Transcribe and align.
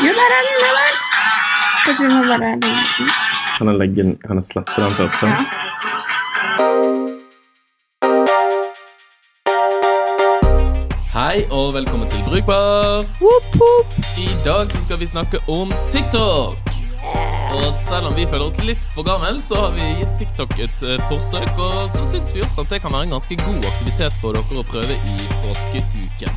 Jo, 0.00 0.06
der 0.18 0.30
er 0.36 0.42
den! 0.46 0.56
Der 0.64 0.70
er 0.70 0.88
den! 0.88 0.96
Kanskje 1.84 2.04
vi 2.04 2.14
må 2.14 2.22
bare 2.28 2.38
legge 2.38 2.60
den. 2.66 3.08
Kan 3.58 3.68
jeg, 3.68 3.76
legge, 3.80 3.96
den- 4.02 4.18
kan 4.26 4.36
jeg 4.36 4.42
slette 4.50 4.72
den 4.82 4.90
første? 4.90 5.26
Ja. 5.26 5.36
Hei 11.14 11.44
og 11.54 11.72
velkommen 11.74 12.08
til 12.10 12.20
Brukbart. 12.26 13.06
Woop, 13.22 13.46
woop. 13.60 13.94
I 14.18 14.26
dag 14.44 14.70
så 14.70 14.80
skal 14.84 14.98
vi 15.00 15.06
snakke 15.06 15.38
om 15.48 15.72
TikTok. 15.90 16.58
Og 17.54 17.66
selv 17.88 18.08
om 18.10 18.16
vi 18.16 18.26
føler 18.26 18.46
oss 18.48 18.58
litt 18.66 18.86
for 18.94 19.06
gammel, 19.06 19.38
så 19.42 19.60
har 19.66 19.74
vi 19.76 19.86
gitt 20.00 20.14
TikTok 20.20 20.56
et 20.66 20.84
eh, 20.86 20.98
forsøk. 21.10 21.50
Og 21.58 21.90
så 21.94 22.04
syns 22.10 22.34
vi 22.34 22.42
også 22.44 22.64
at 22.66 22.74
det 22.74 22.82
kan 22.82 22.92
være 22.94 23.08
en 23.08 23.14
ganske 23.16 23.38
god 23.44 23.68
aktivitet 23.70 24.16
for 24.22 24.34
dere 24.36 24.62
å 24.62 24.66
prøve 24.68 24.98
i 25.14 25.28
påskeuken. 25.44 26.34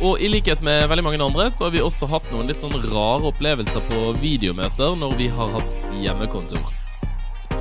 Og 0.00 0.20
i 0.20 0.28
likhet 0.28 0.60
med 0.64 0.88
veldig 0.90 1.04
mange 1.06 1.24
andre, 1.24 1.46
så 1.50 1.64
har 1.66 1.72
vi 1.72 1.80
også 1.80 2.08
hatt 2.10 2.26
noen 2.32 2.50
litt 2.50 2.60
sånn 2.60 2.74
rare 2.92 3.30
opplevelser 3.30 3.80
på 3.88 4.10
videomøter 4.20 4.96
når 5.00 5.14
vi 5.16 5.28
har 5.32 5.54
hatt 5.54 5.70
hjemmekontor. 6.02 6.72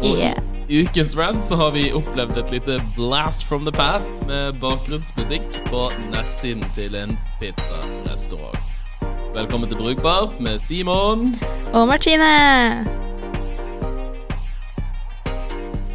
Og 0.01 0.17
Yeah. 0.19 0.35
i 0.67 0.81
ukens 0.83 1.15
rant 1.15 1.43
så 1.45 1.55
har 1.55 1.71
vi 1.71 1.91
opplevd 1.95 2.37
et 2.37 2.51
lite 2.51 2.75
blast 2.97 3.47
from 3.47 3.63
the 3.63 3.71
past 3.71 4.19
med 4.27 4.59
bakgrunnsmusikk 4.59 5.47
på 5.69 5.87
nettsiden 6.11 6.65
til 6.75 6.95
en 6.95 7.15
pizzarestaurant. 7.39 8.59
Velkommen 9.35 9.69
til 9.69 9.77
Brukbart 9.77 10.39
med 10.39 10.59
Simon. 10.59 11.35
Og 11.73 11.87
Martine! 11.87 12.85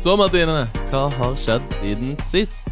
Så, 0.00 0.16
Martine, 0.16 0.64
hva 0.88 1.08
har 1.12 1.36
skjedd 1.36 1.68
siden 1.82 2.16
sist? 2.24 2.68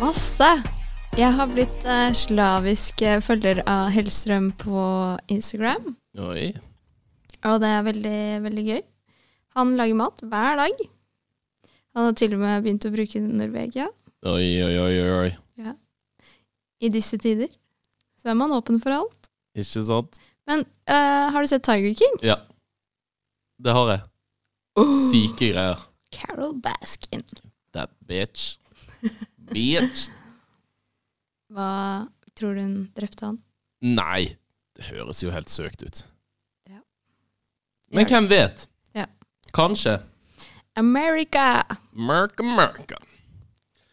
Masse! 0.00 0.73
Jeg 1.14 1.30
har 1.36 1.46
blitt 1.46 1.84
eh, 1.86 2.10
slavisk 2.18 3.02
eh, 3.06 3.20
følger 3.22 3.60
av 3.70 3.92
Hellstrøm 3.94 4.48
på 4.58 4.78
Instagram. 5.30 5.92
Oi. 6.26 6.48
Og 7.46 7.60
det 7.62 7.70
er 7.70 7.84
veldig, 7.86 8.22
veldig 8.48 8.64
gøy. 8.66 8.80
Han 9.54 9.76
lager 9.78 9.98
mat 10.00 10.24
hver 10.26 10.58
dag. 10.58 10.80
Han 11.94 12.08
har 12.08 12.16
til 12.18 12.34
og 12.34 12.42
med 12.42 12.64
begynt 12.64 12.86
å 12.88 12.90
bruke 12.90 13.20
Norvegia 13.22 13.86
Oi, 14.26 14.48
oi, 14.64 14.72
oi, 14.82 15.28
oi. 15.28 15.74
i 16.82 16.90
disse 16.90 17.20
tider. 17.22 17.52
Så 18.18 18.32
er 18.32 18.38
man 18.40 18.56
åpen 18.56 18.80
for 18.82 18.96
alt. 18.96 19.30
Ikke 19.54 19.84
sant? 19.86 20.18
Men 20.50 20.64
eh, 20.90 21.30
har 21.30 21.38
du 21.38 21.52
sett 21.52 21.62
Tiger 21.68 21.94
King? 21.94 22.18
Ja. 22.26 22.40
Det 23.62 23.76
har 23.76 23.92
jeg. 23.94 24.02
Syke 25.12 25.52
greier. 25.54 25.86
Carol 26.10 26.58
Baskin. 26.58 27.22
That 27.76 27.94
bitch. 28.02 28.56
Bitch. 29.54 30.08
Hva 31.54 32.06
tror 32.34 32.56
du 32.56 32.64
hun 32.64 32.76
drepte 32.96 33.28
han? 33.28 33.38
Nei, 33.84 34.34
det 34.74 34.88
høres 34.90 35.22
jo 35.22 35.30
helt 35.30 35.52
søkt 35.52 35.84
ut. 35.86 36.02
Ja. 36.66 36.80
Men 37.94 38.08
hvem 38.10 38.26
vet? 38.30 38.66
Ja. 38.96 39.06
Kanskje. 39.54 40.00
America! 40.74 41.62
Merka, 41.94 42.42
merka. 42.42 42.98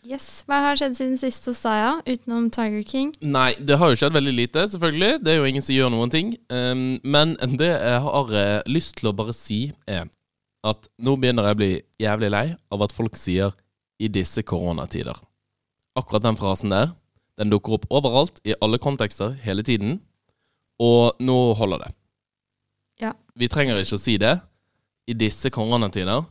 Yes, 0.01 0.41
Hva 0.49 0.57
har 0.63 0.79
skjedd 0.79 0.95
siden 0.97 1.19
sist 1.21 1.45
hos 1.45 1.59
deg, 1.61 1.77
ja? 1.77 1.91
utenom 2.09 2.47
Tiger 2.49 2.81
King? 2.89 3.11
Nei, 3.21 3.51
det 3.61 3.77
har 3.77 3.91
jo 3.91 3.99
skjedd 4.01 4.15
veldig 4.17 4.33
lite, 4.33 4.63
selvfølgelig. 4.71 5.19
Det 5.21 5.29
er 5.29 5.37
jo 5.37 5.51
ingen 5.51 5.61
som 5.61 5.75
gjør 5.75 5.91
noen 5.93 6.13
ting. 6.13 6.31
Um, 6.49 6.97
men 7.05 7.35
det 7.61 7.69
jeg 7.69 7.99
har 8.07 8.33
eh, 8.39 8.55
lyst 8.65 8.95
til 8.97 9.11
å 9.11 9.13
bare 9.13 9.35
si, 9.37 9.67
er 9.85 10.09
at 10.65 10.89
nå 10.97 11.13
begynner 11.21 11.45
jeg 11.51 11.57
å 11.57 11.59
bli 11.61 11.69
jævlig 12.01 12.31
lei 12.33 12.47
av 12.73 12.87
at 12.87 12.95
folk 12.97 13.13
sier 13.17 13.53
'i 14.01 14.09
disse 14.09 14.41
koronatider'. 14.41 15.21
Akkurat 15.97 16.25
den 16.25 16.37
frasen 16.39 16.73
der, 16.73 16.95
den 17.41 17.49
dukker 17.51 17.79
opp 17.79 17.87
overalt, 17.89 18.37
i 18.45 18.53
alle 18.61 18.77
kontekster, 18.81 19.33
hele 19.41 19.65
tiden. 19.65 19.97
Og 20.81 21.17
nå 21.21 21.37
holder 21.57 21.87
det. 21.87 21.91
Ja. 23.01 23.15
Vi 23.37 23.49
trenger 23.49 23.79
ikke 23.81 23.97
å 23.97 24.01
si 24.01 24.17
det 24.21 24.35
i 25.09 25.15
disse 25.17 25.49
koronatider. 25.53 26.23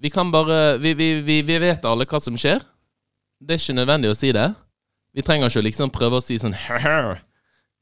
Vi 0.00 0.10
kan 0.12 0.30
bare 0.34 0.76
Vi, 0.82 0.92
vi, 0.94 1.08
vi, 1.24 1.40
vi 1.46 1.58
vet 1.62 1.84
alle 1.88 2.04
hva 2.04 2.20
som 2.20 2.36
skjer. 2.36 2.60
Det 3.40 3.56
er 3.56 3.62
ikke 3.62 3.78
nødvendig 3.78 4.10
å 4.12 4.16
si 4.18 4.32
det. 4.36 4.50
Vi 5.14 5.22
trenger 5.24 5.48
ikke 5.48 5.62
å 5.62 5.68
liksom 5.68 5.92
prøve 5.94 6.18
å 6.18 6.24
si 6.24 6.36
sånn 6.42 6.56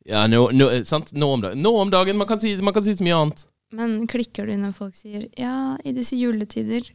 Ja, 0.06 0.27
nå, 0.27 0.49
nå, 0.51 0.69
nå, 0.69 1.27
om, 1.31 1.43
dagen. 1.43 1.62
nå 1.62 1.72
om 1.78 1.91
dagen. 1.91 2.19
Man 2.19 2.28
kan, 2.28 2.41
si, 2.43 2.56
man 2.62 2.75
kan 2.75 2.84
si 2.84 2.95
så 2.99 3.06
mye 3.06 3.19
annet. 3.19 3.45
Men 3.72 4.03
klikker 4.11 4.47
du 4.51 4.56
når 4.61 4.75
folk 4.77 4.97
sier 4.99 5.28
'ja, 5.39 5.78
i 5.84 5.93
disse 5.97 6.19
juletider'? 6.19 6.91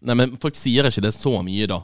Nei, 0.00 0.14
men 0.16 0.36
folk 0.40 0.56
sier 0.56 0.88
ikke 0.88 1.04
det 1.04 1.12
så 1.14 1.36
mye, 1.44 1.68
da. 1.70 1.82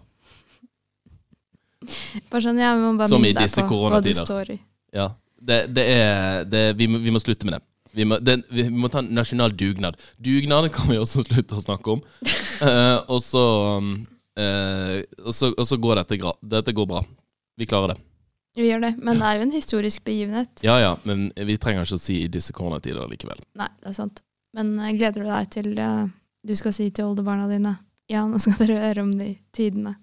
Bare 2.33 2.43
sånn, 2.45 2.59
ja, 2.61 2.75
vi 2.77 2.83
må 2.83 2.93
bare 2.99 3.13
Som 3.13 3.23
i 3.25 3.29
minne 3.31 3.41
deg 3.41 3.49
disse 3.51 3.63
på 3.63 3.69
hva 3.69 4.01
du 4.01 4.11
koronatider. 4.11 4.27
står 4.27 4.53
i. 4.57 4.59
Ja. 4.97 5.09
Det, 5.47 5.59
det 5.77 5.85
er 5.93 6.45
det, 6.49 6.63
vi, 6.79 6.89
må, 6.91 6.99
vi 7.05 7.13
må 7.15 7.21
slutte 7.23 7.47
med 7.47 7.59
det. 7.59 7.63
Vi 7.97 8.05
må, 8.09 8.19
det, 8.21 8.41
vi 8.53 8.67
må 8.73 8.89
ta 8.93 9.01
en 9.01 9.13
nasjonal 9.17 9.55
dugnad. 9.57 9.97
Dugnad 10.21 10.69
kan 10.75 10.91
vi 10.91 10.99
også 11.01 11.25
slutte 11.29 11.57
å 11.57 11.63
snakke 11.63 11.95
om. 11.97 12.03
Eh, 12.27 12.99
og 13.13 13.23
så 13.25 13.45
um, 13.79 13.95
eh, 14.41 14.99
og 15.23 15.33
så, 15.37 15.53
og 15.55 15.65
så 15.69 15.79
går 15.81 16.03
dette, 16.03 16.19
gra 16.21 16.35
dette 16.57 16.75
går 16.77 16.91
bra. 16.91 17.05
Vi 17.57 17.69
klarer 17.69 17.95
det. 17.95 18.03
Vi 18.57 18.71
gjør 18.71 18.87
det, 18.87 18.93
men 19.05 19.21
det 19.21 19.29
er 19.29 19.37
jo 19.37 19.45
en 19.45 19.53
historisk 19.53 20.05
begivenhet. 20.09 20.63
Ja 20.65 20.79
ja, 20.81 20.95
men 21.05 21.27
vi 21.37 21.59
trenger 21.61 21.85
ikke 21.85 21.99
å 21.99 22.01
si 22.01 22.23
i 22.25 22.31
disse 22.33 22.55
koronatider 22.57 23.05
likevel. 23.11 23.43
Nei, 23.61 23.69
det 23.85 23.93
er 23.93 23.97
sant. 23.99 24.23
Men 24.57 24.79
eh, 24.81 24.95
gleder 24.97 25.25
du 25.25 25.29
deg 25.29 25.51
til 25.53 25.73
eh, 25.77 26.07
du 26.47 26.55
skal 26.57 26.73
si 26.73 26.89
til 26.95 27.11
oldebarna 27.11 27.49
dine 27.51 27.75
ja, 28.09 28.23
nå 28.29 28.39
skal 28.39 28.61
dere 28.63 28.83
høre 28.85 29.03
om 29.03 29.13
de 29.19 29.33
tidene. 29.57 29.97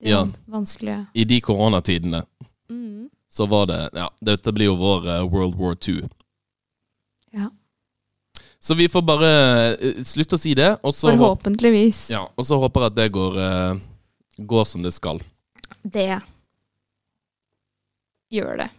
De 0.00 0.08
Ja. 0.10 0.20
van- 0.24 0.34
vanskelige. 0.46 1.06
I 1.14 1.24
de 1.24 1.40
koronatidene 1.40 2.22
Mm. 2.70 3.10
så 3.28 3.46
var 3.48 3.66
det 3.66 3.90
Ja, 3.94 4.08
dette 4.20 4.52
blir 4.52 4.64
jo 4.66 4.76
vår 4.76 5.08
eh, 5.08 5.22
World 5.28 5.54
War 5.58 5.76
II. 5.88 6.08
Ja. 7.32 7.50
Så 8.58 8.74
vi 8.76 8.88
får 8.88 9.02
bare 9.02 9.30
eh, 9.80 10.02
slutte 10.04 10.36
å 10.36 10.38
si 10.38 10.54
det, 10.54 10.78
og 10.82 10.92
så, 10.92 11.10
håp, 11.10 11.18
Forhåpentligvis. 11.42 12.10
ja, 12.10 12.28
og 12.36 12.44
så 12.44 12.58
håper 12.60 12.80
jeg 12.80 12.86
at 12.86 12.94
det 12.94 13.12
går, 13.12 13.38
eh, 13.38 13.80
går 14.46 14.64
som 14.66 14.82
det 14.82 14.92
skal. 14.92 15.20
Det 15.82 16.20
gjør 18.32 18.56
det. 18.58 18.70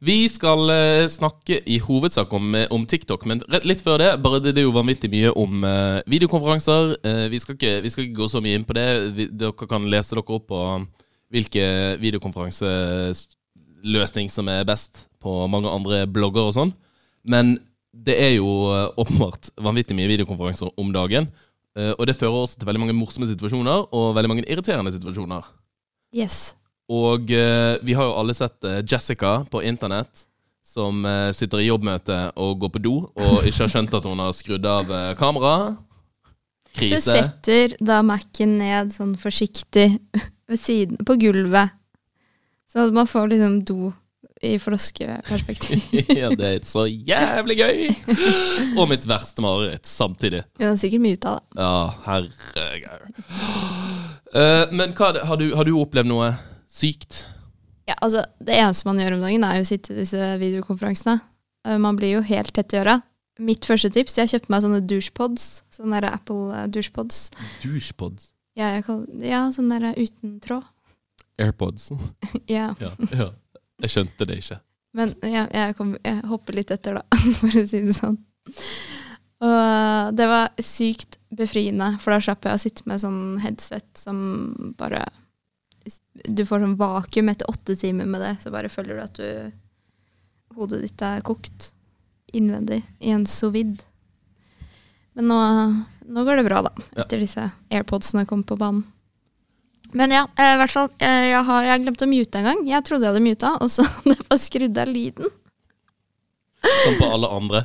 Vi 0.00 0.28
skal 0.28 0.58
uh, 0.68 1.08
snakke 1.08 1.62
i 1.66 1.78
hovedsak 1.80 2.32
om, 2.36 2.54
eh, 2.54 2.66
om 2.70 2.86
TikTok, 2.86 3.24
men 3.26 3.42
litt 3.64 3.80
før 3.84 3.98
det 3.98 4.22
bare 4.22 4.40
det, 4.44 4.54
det 4.54 4.60
er 4.62 4.66
jo 4.68 4.76
vanvittig 4.76 5.10
mye 5.10 5.32
om 5.32 5.64
uh, 5.64 6.00
videokonferanser. 6.06 6.96
Uh, 7.04 7.28
vi, 7.32 7.38
skal 7.40 7.54
ikke, 7.56 7.82
vi 7.82 7.88
skal 7.90 8.04
ikke 8.04 8.16
gå 8.20 8.28
så 8.28 8.40
mye 8.44 8.54
inn 8.58 8.64
på 8.68 8.74
det. 8.76 9.12
Vi, 9.16 9.26
dere 9.32 9.66
kan 9.70 9.88
lese 9.88 10.14
dere 10.14 10.34
opp 10.36 10.46
på 10.52 10.60
hvilke 11.32 11.64
videokonferanseløsning 12.02 14.30
som 14.32 14.48
er 14.52 14.68
best 14.68 15.08
på 15.20 15.46
mange 15.50 15.70
andre 15.72 16.06
blogger 16.06 16.42
og 16.48 16.54
sånn. 16.56 16.72
Men 17.28 17.58
det 17.92 18.16
er 18.20 18.32
jo 18.36 18.48
åpenbart 19.00 19.50
vanvittig 19.60 19.96
mye 19.96 20.08
videokonferanser 20.12 20.68
om 20.78 20.92
dagen. 20.94 21.24
og 21.78 22.06
det 22.06 22.16
fører 22.18 22.42
også 22.42 22.58
til 22.58 22.66
veldig 22.66 22.80
mange 22.80 22.96
morsomme 22.96 23.26
situasjoner 23.28 23.94
og 23.94 24.14
veldig 24.16 24.28
mange 24.32 24.50
irriterende 24.50 24.92
situasjoner. 24.92 25.42
Yes. 26.16 26.56
Og 26.88 27.30
eh, 27.30 27.76
vi 27.84 27.94
har 27.94 28.08
jo 28.08 28.16
alle 28.16 28.34
sett 28.36 28.64
eh, 28.64 28.80
Jessica 28.80 29.42
på 29.50 29.60
internett 29.62 30.24
som 30.64 31.04
eh, 31.04 31.28
sitter 31.36 31.60
i 31.60 31.68
jobbmøte 31.68 32.16
og 32.40 32.64
går 32.64 32.72
på 32.72 32.82
do 32.84 32.94
og 33.12 33.44
ikke 33.44 33.66
har 33.66 33.72
skjønt 33.74 33.96
at 33.98 34.08
hun 34.08 34.24
har 34.24 34.32
skrudd 34.36 34.68
av 34.68 34.92
kameraet. 35.20 35.76
Så 36.68 36.84
Krise. 36.84 37.00
setter 37.04 37.74
da 37.80 38.00
Mac-en 38.06 38.58
ned 38.60 38.92
sånn 38.94 39.16
forsiktig 39.18 39.88
ved 40.48 40.60
siden, 40.60 41.00
på 41.04 41.16
gulvet. 41.20 41.74
Så 42.68 42.84
at 42.84 42.92
man 42.94 43.08
får 43.08 43.32
liksom 43.32 43.56
do 43.68 43.92
i 44.44 44.52
froskeperspektiv. 44.62 45.82
ja, 46.20 46.28
det 46.30 46.50
er 46.52 46.66
så 46.68 46.84
jævlig 46.86 47.56
gøy! 47.58 47.88
Og 48.78 48.84
mitt 48.92 49.08
verste 49.08 49.42
mareritt 49.42 49.88
samtidig. 49.88 50.44
Ja, 50.60 50.68
det 50.68 50.74
er 50.76 50.82
sikkert 50.84 51.04
mye 51.04 51.18
ut 51.18 51.26
av 51.26 51.40
det. 51.40 51.64
Ja, 51.64 51.80
herregud. 52.04 53.24
Uh, 54.28 54.64
men 54.76 54.94
hva, 54.94 55.10
har, 55.24 55.40
du, 55.40 55.50
har 55.56 55.66
du 55.66 55.74
opplevd 55.80 56.12
noe 56.12 56.30
sykt? 56.78 57.24
Ja, 57.88 57.96
altså, 58.04 58.24
det 58.44 58.56
eneste 58.58 58.88
man 58.88 59.00
gjør 59.00 59.16
om 59.16 59.22
dagen, 59.24 59.44
er 59.46 59.58
jo 59.58 59.66
å 59.66 59.68
sitte 59.68 59.94
i 59.94 60.00
disse 60.02 60.32
videokonferansene. 60.40 61.18
Eh, 61.66 61.78
Man 61.80 61.96
blir 61.98 62.18
jo 62.18 62.24
helt 62.26 62.52
tett 62.56 62.74
i 62.76 62.80
øra. 62.82 62.98
Mitt 63.38 63.64
første 63.68 63.90
tips, 63.94 64.18
jeg 64.18 64.32
kjøpte 64.32 64.52
meg 64.52 64.64
sånne 64.64 64.80
douchepods. 64.90 65.46
Sånne 65.72 66.00
der 66.02 66.10
Apple 66.12 66.50
eh, 66.54 66.66
douchepods. 66.74 67.28
Douchepods? 67.62 68.32
Ja, 68.58 68.72
ja 69.22 69.44
sånne 69.54 69.78
der 69.80 69.96
uten 69.98 70.38
tråd. 70.44 70.66
Airpods? 71.38 71.90
Ja. 72.50 72.72
Ja, 72.82 72.92
ja. 73.14 73.28
Jeg 73.78 73.92
skjønte 73.92 74.26
det 74.26 74.40
ikke. 74.42 74.58
Men 74.98 75.12
ja, 75.22 75.44
jeg, 75.54 75.76
kom, 75.78 75.92
jeg 76.02 76.24
hopper 76.26 76.56
litt 76.56 76.72
etter, 76.74 76.98
da, 76.98 77.18
for 77.38 77.60
å 77.60 77.62
si 77.68 77.82
det 77.86 77.94
sånn. 77.94 78.18
Og 79.46 79.54
eh, 79.54 80.08
det 80.18 80.26
var 80.28 80.50
sykt 80.64 81.20
befriende, 81.30 81.92
for 82.02 82.14
da 82.16 82.20
slapp 82.24 82.48
jeg 82.48 82.58
å 82.58 82.62
sitte 82.62 82.86
med 82.90 83.00
sånn 83.04 83.38
headset 83.44 83.86
som 84.00 84.18
bare 84.80 85.04
Du 86.28 86.44
får 86.46 86.62
sånn 86.64 86.76
vakuum 86.80 87.28
etter 87.32 87.50
åtte 87.50 87.76
timer 87.78 88.06
med 88.10 88.20
det, 88.24 88.34
så 88.42 88.50
bare 88.54 88.70
føler 88.72 88.98
du 88.98 89.02
at 89.04 89.18
du 89.20 89.52
Hodet 90.58 90.80
ditt 90.82 91.02
er 91.04 91.20
kokt 91.22 91.68
innvendig 92.34 92.80
i 93.04 93.10
en 93.14 93.26
sovid. 93.28 93.76
Men 95.14 95.28
nå, 95.30 95.36
nå 96.08 96.24
går 96.26 96.40
det 96.40 96.46
bra, 96.48 96.62
da, 96.66 96.72
etter 97.04 97.20
disse 97.22 97.44
airpodsene 97.70 98.24
kom 98.26 98.42
på 98.48 98.56
banen. 98.58 98.84
Men 99.96 100.12
ja, 100.12 100.24
eh, 100.36 100.54
i 100.54 100.58
hvert 100.60 100.72
fall. 100.74 100.88
eh, 101.00 101.28
Jeg 101.30 101.44
har, 101.46 101.62
jeg 101.64 101.72
har 101.72 101.84
glemt 101.84 102.02
å 102.04 102.08
mute 102.10 102.40
en 102.40 102.44
gang. 102.50 102.58
Jeg 102.68 102.84
trodde 102.84 103.06
jeg 103.06 103.14
hadde 103.14 103.24
muta, 103.24 103.54
og 103.62 103.70
så 103.72 103.84
hadde 103.88 104.16
jeg 104.18 104.26
bare 104.28 104.42
skrudd 104.42 104.80
av 104.82 104.90
lyden. 104.92 105.30
Som 106.84 106.98
på 107.00 107.08
alle 107.14 107.30
andre. 107.32 107.62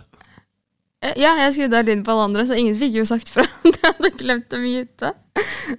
Eh, 1.04 1.14
Ja, 1.20 1.34
jeg 1.42 1.54
skrudde 1.58 1.80
av 1.80 1.88
lyden 1.88 2.04
på 2.08 2.14
alle 2.14 2.28
andre, 2.30 2.46
så 2.48 2.58
ingen 2.58 2.78
fikk 2.80 2.98
jo 3.02 3.06
sagt 3.08 3.32
fra 3.34 3.44
at 3.68 3.70
jeg 3.78 3.84
hadde 3.84 4.12
glemt 4.22 4.56
å 4.56 4.62
mute. 4.64 5.14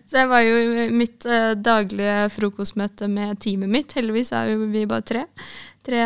Så 0.09 0.19
jeg 0.21 0.31
var 0.31 0.43
jo 0.44 0.56
i 0.85 0.88
mitt 0.93 1.25
eh, 1.29 1.53
daglige 1.56 2.29
frokostmøte 2.35 3.09
med 3.11 3.38
teamet 3.44 3.71
mitt. 3.73 3.94
Heldigvis 3.97 4.32
er 4.37 4.53
vi 4.59 4.85
bare 4.91 5.06
tre. 5.06 5.25
Tre 5.85 6.03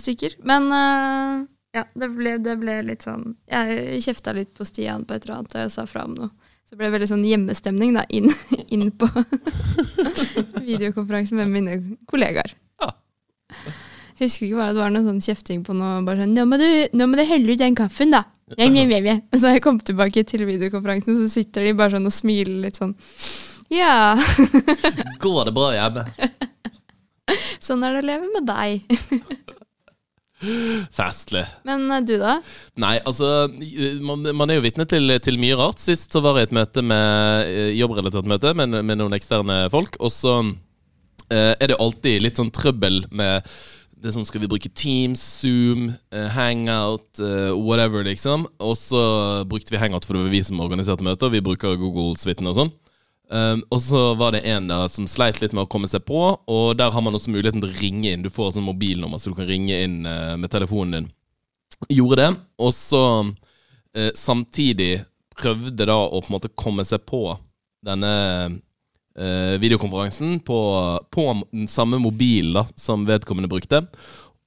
stykker. 0.00 0.38
Men 0.48 0.68
eh, 0.74 1.46
ja, 1.76 1.84
det 2.00 2.10
ble, 2.14 2.36
det 2.42 2.54
ble 2.62 2.78
litt 2.88 3.04
sånn 3.04 3.34
Jeg 3.50 3.98
kjefta 4.06 4.32
litt 4.36 4.54
på 4.56 4.64
Stian 4.64 5.04
på 5.04 5.14
et 5.14 5.26
eller 5.26 5.40
annet, 5.40 5.56
og 5.56 5.64
jeg 5.66 5.74
sa 5.74 5.84
fra 5.88 6.06
om 6.08 6.14
noe. 6.16 6.30
Så 6.68 6.74
det 6.74 6.80
ble 6.82 6.90
veldig 6.92 7.08
sånn 7.08 7.24
hjemmestemning 7.24 7.94
da, 7.96 8.02
inn, 8.12 8.28
inn 8.74 8.88
på 8.92 9.08
videokonferanse 10.68 11.36
med 11.38 11.52
mine 11.52 11.76
kollegaer. 12.10 12.52
Ja. 12.82 12.90
Husker 14.18 14.48
ikke 14.48 14.58
bare 14.58 14.72
at 14.72 14.76
det 14.76 14.82
var 14.82 14.92
noe 14.92 15.06
sånn 15.06 15.22
kjefting 15.24 15.62
på 15.64 15.76
noe. 15.76 16.02
Bare 16.04 16.24
sånn, 16.24 16.34
nå 16.36 16.44
må, 16.50 16.58
du, 16.60 16.68
'Nå 16.92 17.06
må 17.08 17.20
du 17.20 17.24
helle 17.28 17.54
ut 17.54 17.62
den 17.62 17.78
kaffen, 17.78 18.12
da!' 18.12 18.26
Vjem, 18.56 18.78
vjem, 18.88 19.04
vjem. 19.04 19.20
Så 19.36 19.52
jeg 19.52 19.62
kom 19.64 19.80
tilbake 19.80 20.24
til 20.28 20.46
videokonferansen, 20.48 21.18
så 21.18 21.28
sitter 21.32 21.66
de 21.68 21.74
bare 21.76 21.96
sånn 21.96 22.08
og 22.08 22.14
smiler 22.14 22.62
litt 22.64 22.80
sånn. 22.80 22.94
Ja, 23.72 24.16
Går 25.24 25.50
det 25.50 25.54
bra 25.56 25.72
hjemme? 25.76 26.06
sånn 27.60 27.84
er 27.84 27.98
det 27.98 28.00
å 28.00 28.08
leve 28.08 28.30
med 28.32 28.46
deg. 28.48 29.48
Festlig. 30.94 31.42
Men 31.66 31.88
eh, 31.90 32.04
du, 32.06 32.14
da? 32.20 32.36
Nei, 32.78 32.94
altså 33.02 33.48
Man, 34.04 34.22
man 34.38 34.50
er 34.52 34.60
jo 34.60 34.64
vitne 34.68 34.86
til, 34.88 35.10
til 35.24 35.38
mye 35.42 35.56
rart. 35.58 35.82
Sist 35.82 36.14
så 36.14 36.22
var 36.24 36.38
jeg 36.38 36.46
i 36.46 36.50
et 36.50 36.56
møte 36.60 36.84
med 36.86 37.50
eh, 37.50 37.72
jobbrelatert 37.78 38.28
møte 38.30 38.54
med, 38.56 38.78
med 38.86 39.00
noen 39.00 39.16
eksterne 39.18 39.64
folk. 39.74 39.98
Og 39.98 40.14
så 40.14 40.38
eh, 40.46 41.54
er 41.58 41.72
det 41.72 41.80
alltid 41.82 42.22
litt 42.24 42.38
sånn 42.40 42.54
trøbbel 42.54 43.02
med 43.10 43.50
det 43.98 44.10
er 44.10 44.14
sånn, 44.14 44.26
Skal 44.28 44.42
vi 44.44 44.50
bruke 44.50 44.70
Teams, 44.70 45.22
Zoom, 45.40 45.92
eh, 46.14 46.28
Hangout, 46.30 47.18
eh, 47.18 47.50
whatever, 47.54 48.04
liksom? 48.06 48.46
Og 48.62 48.76
så 48.78 49.44
brukte 49.48 49.74
vi 49.74 49.80
Hangout, 49.82 50.04
for 50.04 50.14
det 50.14 50.22
var 50.22 50.30
vi 50.30 50.42
som 50.42 50.60
organiserte 50.60 51.02
møter. 51.02 51.30
vi 51.30 51.40
bruker 51.40 51.76
Google 51.76 52.14
Suiten 52.16 52.46
og 52.46 52.54
sånn. 52.54 52.72
Um, 53.30 53.62
og 53.70 53.80
så 53.84 54.16
var 54.16 54.32
det 54.32 54.46
en 54.48 54.68
der 54.68 54.86
som 54.88 55.04
sleit 55.06 55.42
litt 55.42 55.52
med 55.52 55.66
å 55.66 55.68
komme 55.68 55.88
seg 55.90 56.06
på, 56.08 56.38
og 56.48 56.76
der 56.78 56.90
har 56.90 57.02
man 57.04 57.12
også 57.12 57.28
muligheten 57.28 57.60
til 57.60 57.68
å 57.68 57.76
ringe 57.76 58.12
inn. 58.12 58.22
Du 58.22 58.30
får 58.30 58.54
sånn 58.54 58.64
mobilnummer, 58.64 59.20
så 59.20 59.28
du 59.28 59.36
kan 59.36 59.50
ringe 59.50 59.82
inn 59.84 60.06
uh, 60.06 60.36
med 60.40 60.48
telefonen 60.50 60.94
din. 60.94 61.10
Gjorde 61.92 62.22
det, 62.22 62.30
og 62.58 62.72
så 62.72 63.02
uh, 63.28 64.12
samtidig 64.16 65.04
prøvde 65.36 65.90
da 65.90 65.98
å 65.98 66.22
på 66.22 66.30
en 66.30 66.38
måte 66.38 66.54
komme 66.56 66.86
seg 66.88 67.04
på 67.04 67.36
denne 67.84 68.62
videokonferansen 69.18 70.38
på, 70.46 70.58
på 71.10 71.24
den 71.50 71.68
samme 71.70 71.98
mobilen 71.98 72.54
da, 72.60 72.66
som 72.78 73.06
vedkommende 73.08 73.50
brukte. 73.50 73.82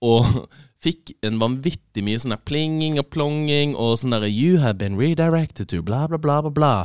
Og 0.02 0.28
fikk 0.86 1.14
en 1.26 1.38
vanvittig 1.42 2.04
mye 2.06 2.20
sånn 2.22 2.34
der 2.34 2.46
plinging 2.48 2.98
og 3.02 3.12
plonging 3.14 3.76
og 3.78 4.00
sånn 4.02 4.16
derre 4.16 4.32
You 4.32 4.62
have 4.64 4.80
been 4.82 4.98
redirected 4.98 5.70
to 5.70 5.84
bla, 5.86 6.08
bla, 6.10 6.18
bla, 6.18 6.42
bla, 6.42 6.54
bla. 6.56 6.76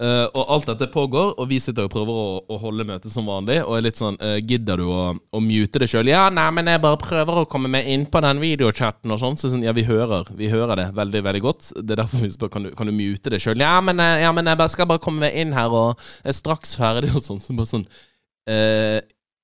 Eh, 0.00 0.24
og 0.32 0.48
alt 0.54 0.70
dette 0.70 0.86
pågår, 0.88 1.34
og 1.36 1.48
vi 1.50 1.58
sitter 1.60 1.84
og 1.84 1.92
prøver 1.92 2.16
å, 2.16 2.28
å 2.48 2.56
holde 2.62 2.86
møtet 2.88 3.12
som 3.12 3.26
vanlig. 3.28 3.58
Og 3.66 3.76
er 3.76 3.84
litt 3.84 3.98
sånn 4.00 4.16
uh, 4.22 4.38
Gidder 4.40 4.80
du 4.80 4.86
å, 4.88 5.02
å 5.12 5.40
mute 5.44 5.82
det 5.82 5.88
sjøl? 5.92 6.08
Ja, 6.08 6.24
nei, 6.32 6.46
men 6.56 6.70
jeg 6.72 6.80
bare 6.82 7.00
prøver 7.00 7.42
å 7.42 7.48
komme 7.50 7.68
meg 7.70 7.90
inn 7.92 8.06
på 8.08 8.22
den 8.24 8.40
videochatten 8.42 9.12
og 9.12 9.20
sånn. 9.20 9.36
Så 9.38 9.52
sånn, 9.52 9.66
ja, 9.66 9.74
vi 9.76 9.84
hører 9.86 10.30
Vi 10.38 10.48
hører 10.52 10.80
det 10.80 10.88
veldig, 10.96 11.22
veldig 11.28 11.42
godt. 11.44 11.68
Det 11.76 11.94
er 11.96 12.02
derfor 12.02 12.24
vi 12.24 12.32
spør 12.32 12.52
kan 12.54 12.66
du, 12.66 12.72
kan 12.78 12.88
du 12.88 12.94
mute 12.96 13.32
det 13.34 13.42
sjøl. 13.44 13.60
Ja, 13.60 13.76
men, 13.84 14.00
eh, 14.02 14.22
ja, 14.24 14.32
men 14.34 14.48
jeg 14.48 14.60
bare 14.62 14.72
skal 14.72 14.88
bare 14.90 15.02
komme 15.04 15.26
meg 15.26 15.36
inn 15.44 15.52
her 15.56 15.74
og 15.76 16.06
er 16.24 16.36
straks 16.36 16.72
ferdig 16.80 17.12
og 17.12 17.22
sånn. 17.26 17.42
Så 17.44 17.56
bare 17.58 17.70
sånn 17.74 17.84
uh, 18.50 19.00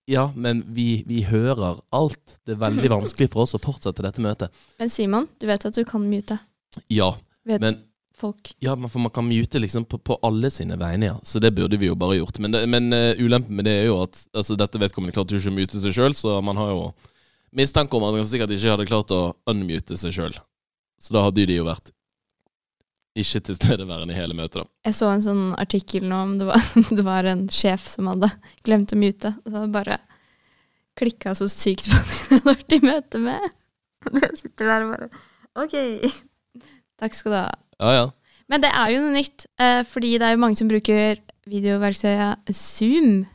Ja, 0.08 0.30
men 0.32 0.64
vi, 0.72 1.02
vi 1.06 1.20
hører 1.28 1.82
alt. 1.92 2.38
Det 2.48 2.56
er 2.56 2.62
veldig 2.64 2.94
vanskelig 2.96 3.28
for 3.34 3.44
oss 3.44 3.52
å 3.58 3.60
fortsette 3.60 4.06
dette 4.06 4.24
møtet. 4.24 4.64
Men 4.80 4.88
Simon, 4.88 5.28
du 5.36 5.44
vet 5.50 5.68
at 5.68 5.76
du 5.76 5.84
kan 5.84 6.08
mute 6.08 6.40
Ja, 6.88 7.12
Vet- 7.44 7.60
men 7.60 7.82
folk. 8.18 8.52
Ja, 8.64 8.74
for 8.88 9.02
man 9.02 9.12
kan 9.14 9.28
mute 9.28 9.60
liksom 9.62 9.86
på, 9.88 9.98
på 9.98 10.18
alle 10.26 10.50
sine 10.50 10.78
vegne, 10.80 11.12
ja. 11.12 11.18
Så 11.22 11.40
det 11.42 11.52
burde 11.56 11.78
vi 11.80 11.90
jo 11.90 11.98
bare 11.98 12.18
gjort. 12.18 12.38
Men, 12.42 12.54
det, 12.54 12.64
men 12.70 12.92
uh, 12.92 13.18
ulempen 13.18 13.56
med 13.56 13.68
det 13.68 13.76
er 13.82 13.88
jo 13.90 14.00
at 14.04 14.18
altså, 14.36 14.56
dette 14.58 14.80
vedkommende 14.82 15.16
klarte 15.16 15.36
jo 15.36 15.42
ikke 15.42 15.54
å 15.54 15.58
mute 15.58 15.82
seg 15.82 15.96
sjøl, 15.96 16.16
så 16.18 16.38
man 16.44 16.60
har 16.60 16.72
jo 16.74 16.82
mistanke 17.56 17.96
om 17.96 18.04
at 18.08 18.18
han 18.18 18.28
sikkert 18.28 18.52
ikke 18.56 18.74
hadde 18.74 18.88
klart 18.90 19.14
å 19.14 19.22
unmute 19.48 19.96
seg 19.98 20.14
sjøl. 20.14 20.36
Så 20.98 21.14
da 21.14 21.24
hadde 21.28 21.46
de 21.46 21.60
jo 21.60 21.68
vært 21.68 21.92
ikke 23.18 23.40
tilstedeværende 23.48 24.14
i 24.14 24.18
hele 24.18 24.36
møtet, 24.36 24.62
da. 24.62 24.68
Jeg 24.86 24.96
så 24.98 25.08
en 25.10 25.24
sånn 25.24 25.44
artikkel 25.58 26.06
nå 26.06 26.20
om 26.26 26.36
det 26.40 26.48
var, 26.50 26.68
det 27.00 27.04
var 27.06 27.28
en 27.28 27.46
sjef 27.52 27.86
som 27.90 28.10
hadde 28.10 28.30
glemt 28.66 28.94
å 28.94 29.00
mute. 29.00 29.32
Og 29.42 29.50
så 29.50 29.56
hadde 29.56 29.74
bare 29.74 29.98
klikka 30.98 31.34
så 31.38 31.48
sykt 31.50 31.88
på 31.90 31.94
det 31.94 32.18
han 32.18 32.36
hadde 32.36 32.50
vært 32.52 32.76
i 32.76 32.80
møte 32.84 33.22
med. 33.22 33.56
Og 34.12 34.20
jeg 34.22 34.36
sitter 34.42 34.70
der 34.70 34.86
og 34.86 34.92
bare 34.94 35.08
OK. 35.58 35.74
Takk 36.98 37.16
skal 37.18 37.34
du 37.34 37.38
ha. 37.40 37.48
Ja, 37.80 37.92
ja. 37.94 38.06
Men 38.48 38.62
det 38.64 38.70
er 38.72 38.90
jo 38.94 39.00
noe 39.04 39.12
nytt, 39.14 39.46
eh, 39.60 39.82
fordi 39.84 40.14
det 40.18 40.24
er 40.28 40.32
jo 40.36 40.40
mange 40.42 40.56
som 40.56 40.68
bruker 40.70 41.18
videoverktøyet 41.48 42.48
Zoom, 42.56 43.26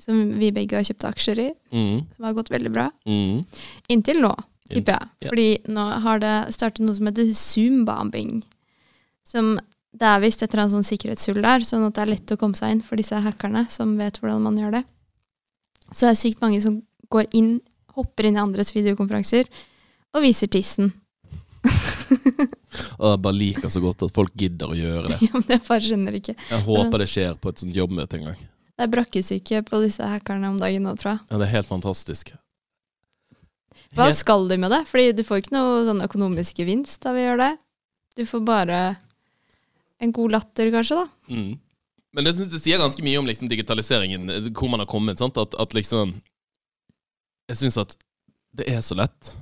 som 0.00 0.38
vi 0.38 0.50
begge 0.54 0.76
har 0.78 0.86
kjøpt 0.86 1.04
aksjer 1.10 1.38
i, 1.42 1.48
Mm, 1.72 2.06
som 2.14 2.24
har 2.24 2.34
gått 2.34 2.48
veldig 2.50 2.72
bra. 2.72 2.90
mm. 3.06 3.44
Inntil 3.90 4.20
nå, 4.22 4.34
tipper 4.70 4.94
jeg. 4.98 5.08
Ja. 5.20 5.28
Fordi 5.28 5.48
nå 5.68 5.84
har 6.02 6.18
det 6.22 6.54
startet 6.54 6.80
noe 6.86 6.94
som 6.94 7.06
heter 7.10 7.32
Zoom-bombing. 7.34 8.42
Som 9.24 9.58
Det 9.98 10.04
er 10.06 10.20
visst 10.20 10.42
et 10.42 10.52
eller 10.52 10.66
annet 10.66 10.74
sånn 10.76 10.84
sikkerhetshull 10.84 11.40
der, 11.42 11.60
sånn 11.64 11.86
at 11.86 11.94
det 11.94 12.02
er 12.02 12.10
lett 12.12 12.30
å 12.30 12.36
komme 12.38 12.54
seg 12.54 12.70
inn 12.70 12.80
for 12.84 12.94
disse 13.00 13.16
hackerne 13.24 13.68
som 13.72 13.96
vet 13.98 14.18
hvordan 14.20 14.42
man 14.44 14.56
gjør 14.60 14.70
det. 14.76 14.84
Så 15.92 16.04
det 16.06 16.10
er 16.12 16.18
sykt 16.20 16.40
mange 16.42 16.60
som 16.62 16.82
går 17.10 17.26
inn, 17.32 17.60
hopper 17.96 18.26
inn 18.28 18.36
i 18.36 18.38
andres 18.38 18.70
videokonferanser 18.76 19.48
og 20.14 20.22
viser 20.22 20.46
tissen. 20.46 20.92
Og 22.98 23.06
jeg 23.12 23.20
bare 23.24 23.36
liker 23.36 23.72
så 23.72 23.80
godt 23.84 24.04
at 24.06 24.14
folk 24.16 24.34
gidder 24.38 24.72
å 24.72 24.76
gjøre 24.78 25.12
det. 25.12 25.18
Ja, 25.28 25.32
men 25.36 25.48
jeg 25.54 25.62
bare 25.66 25.84
skjønner 25.84 26.18
ikke. 26.20 26.34
Jeg 26.50 26.64
håper 26.66 27.02
det 27.02 27.08
skjer 27.12 27.38
på 27.40 27.52
et 27.52 27.62
sånt 27.64 27.76
jobbmøte 27.76 28.18
en 28.20 28.28
gang. 28.30 28.42
Det 28.78 28.86
er 28.86 28.92
brakkesyke 28.92 29.62
på 29.66 29.80
disse 29.82 30.06
hackerne 30.06 30.52
om 30.52 30.58
dagen 30.60 30.84
nå, 30.86 30.92
tror 31.00 31.16
jeg. 31.16 31.22
Ja, 31.32 31.40
det 31.40 31.48
er 31.48 31.54
helt 31.56 31.70
fantastisk. 31.70 32.34
Hva 33.96 34.06
Helt- 34.08 34.20
skal 34.20 34.46
de 34.50 34.58
med 34.60 34.70
det? 34.74 34.82
Fordi 34.90 35.12
du 35.16 35.24
får 35.26 35.42
ikke 35.42 35.56
noe 35.56 35.80
sånn 35.86 36.04
økonomisk 36.04 36.60
gevinst 36.62 37.06
av 37.08 37.16
å 37.18 37.22
gjøre 37.24 37.40
det. 37.42 37.54
Du 38.20 38.24
får 38.28 38.44
bare 38.46 38.78
en 40.02 40.12
god 40.14 40.34
latter, 40.36 40.70
kanskje, 40.74 41.00
da. 41.00 41.34
Mm. 41.34 41.56
Men 42.14 42.24
det 42.26 42.34
synes 42.36 42.54
jeg 42.54 42.62
sier 42.64 42.80
ganske 42.80 43.02
mye 43.04 43.18
om 43.20 43.26
liksom, 43.28 43.50
digitaliseringen, 43.50 44.30
hvor 44.56 44.70
man 44.70 44.80
har 44.82 44.88
kommet. 44.90 45.18
Sant? 45.20 45.36
At, 45.38 45.54
at 45.58 45.74
liksom 45.76 46.14
Jeg 47.48 47.56
syns 47.62 47.78
at 47.80 47.94
det 48.58 48.66
er 48.68 48.80
så 48.84 48.96
lett 48.98 49.34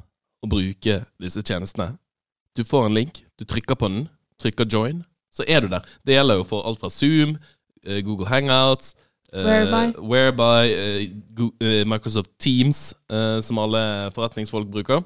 å 0.44 0.48
bruke 0.50 1.00
disse 1.22 1.42
tjenestene. 1.42 1.96
Du 2.56 2.64
får 2.64 2.86
en 2.86 2.96
link, 2.96 3.24
du 3.38 3.44
trykker 3.44 3.76
på 3.76 3.88
den, 3.92 4.06
trykker 4.40 4.68
join, 4.72 5.02
så 5.32 5.44
er 5.48 5.60
du 5.60 5.68
der. 5.72 5.84
Det 6.06 6.16
gjelder 6.16 6.40
jo 6.40 6.46
for 6.48 6.64
alt 6.68 6.80
fra 6.80 6.90
Zoom, 6.92 7.36
eh, 7.84 8.00
Google 8.04 8.28
Hangouts, 8.30 8.94
eh, 9.32 9.44
Whereby. 9.44 9.98
Whereby 10.00 10.72
uh, 10.72 11.02
Google, 11.36 11.80
uh, 11.82 11.84
Microsoft 11.88 12.32
Teams, 12.38 12.94
eh, 13.10 13.40
som 13.40 13.60
alle 13.60 14.10
forretningsfolk 14.16 14.70
bruker. 14.72 15.04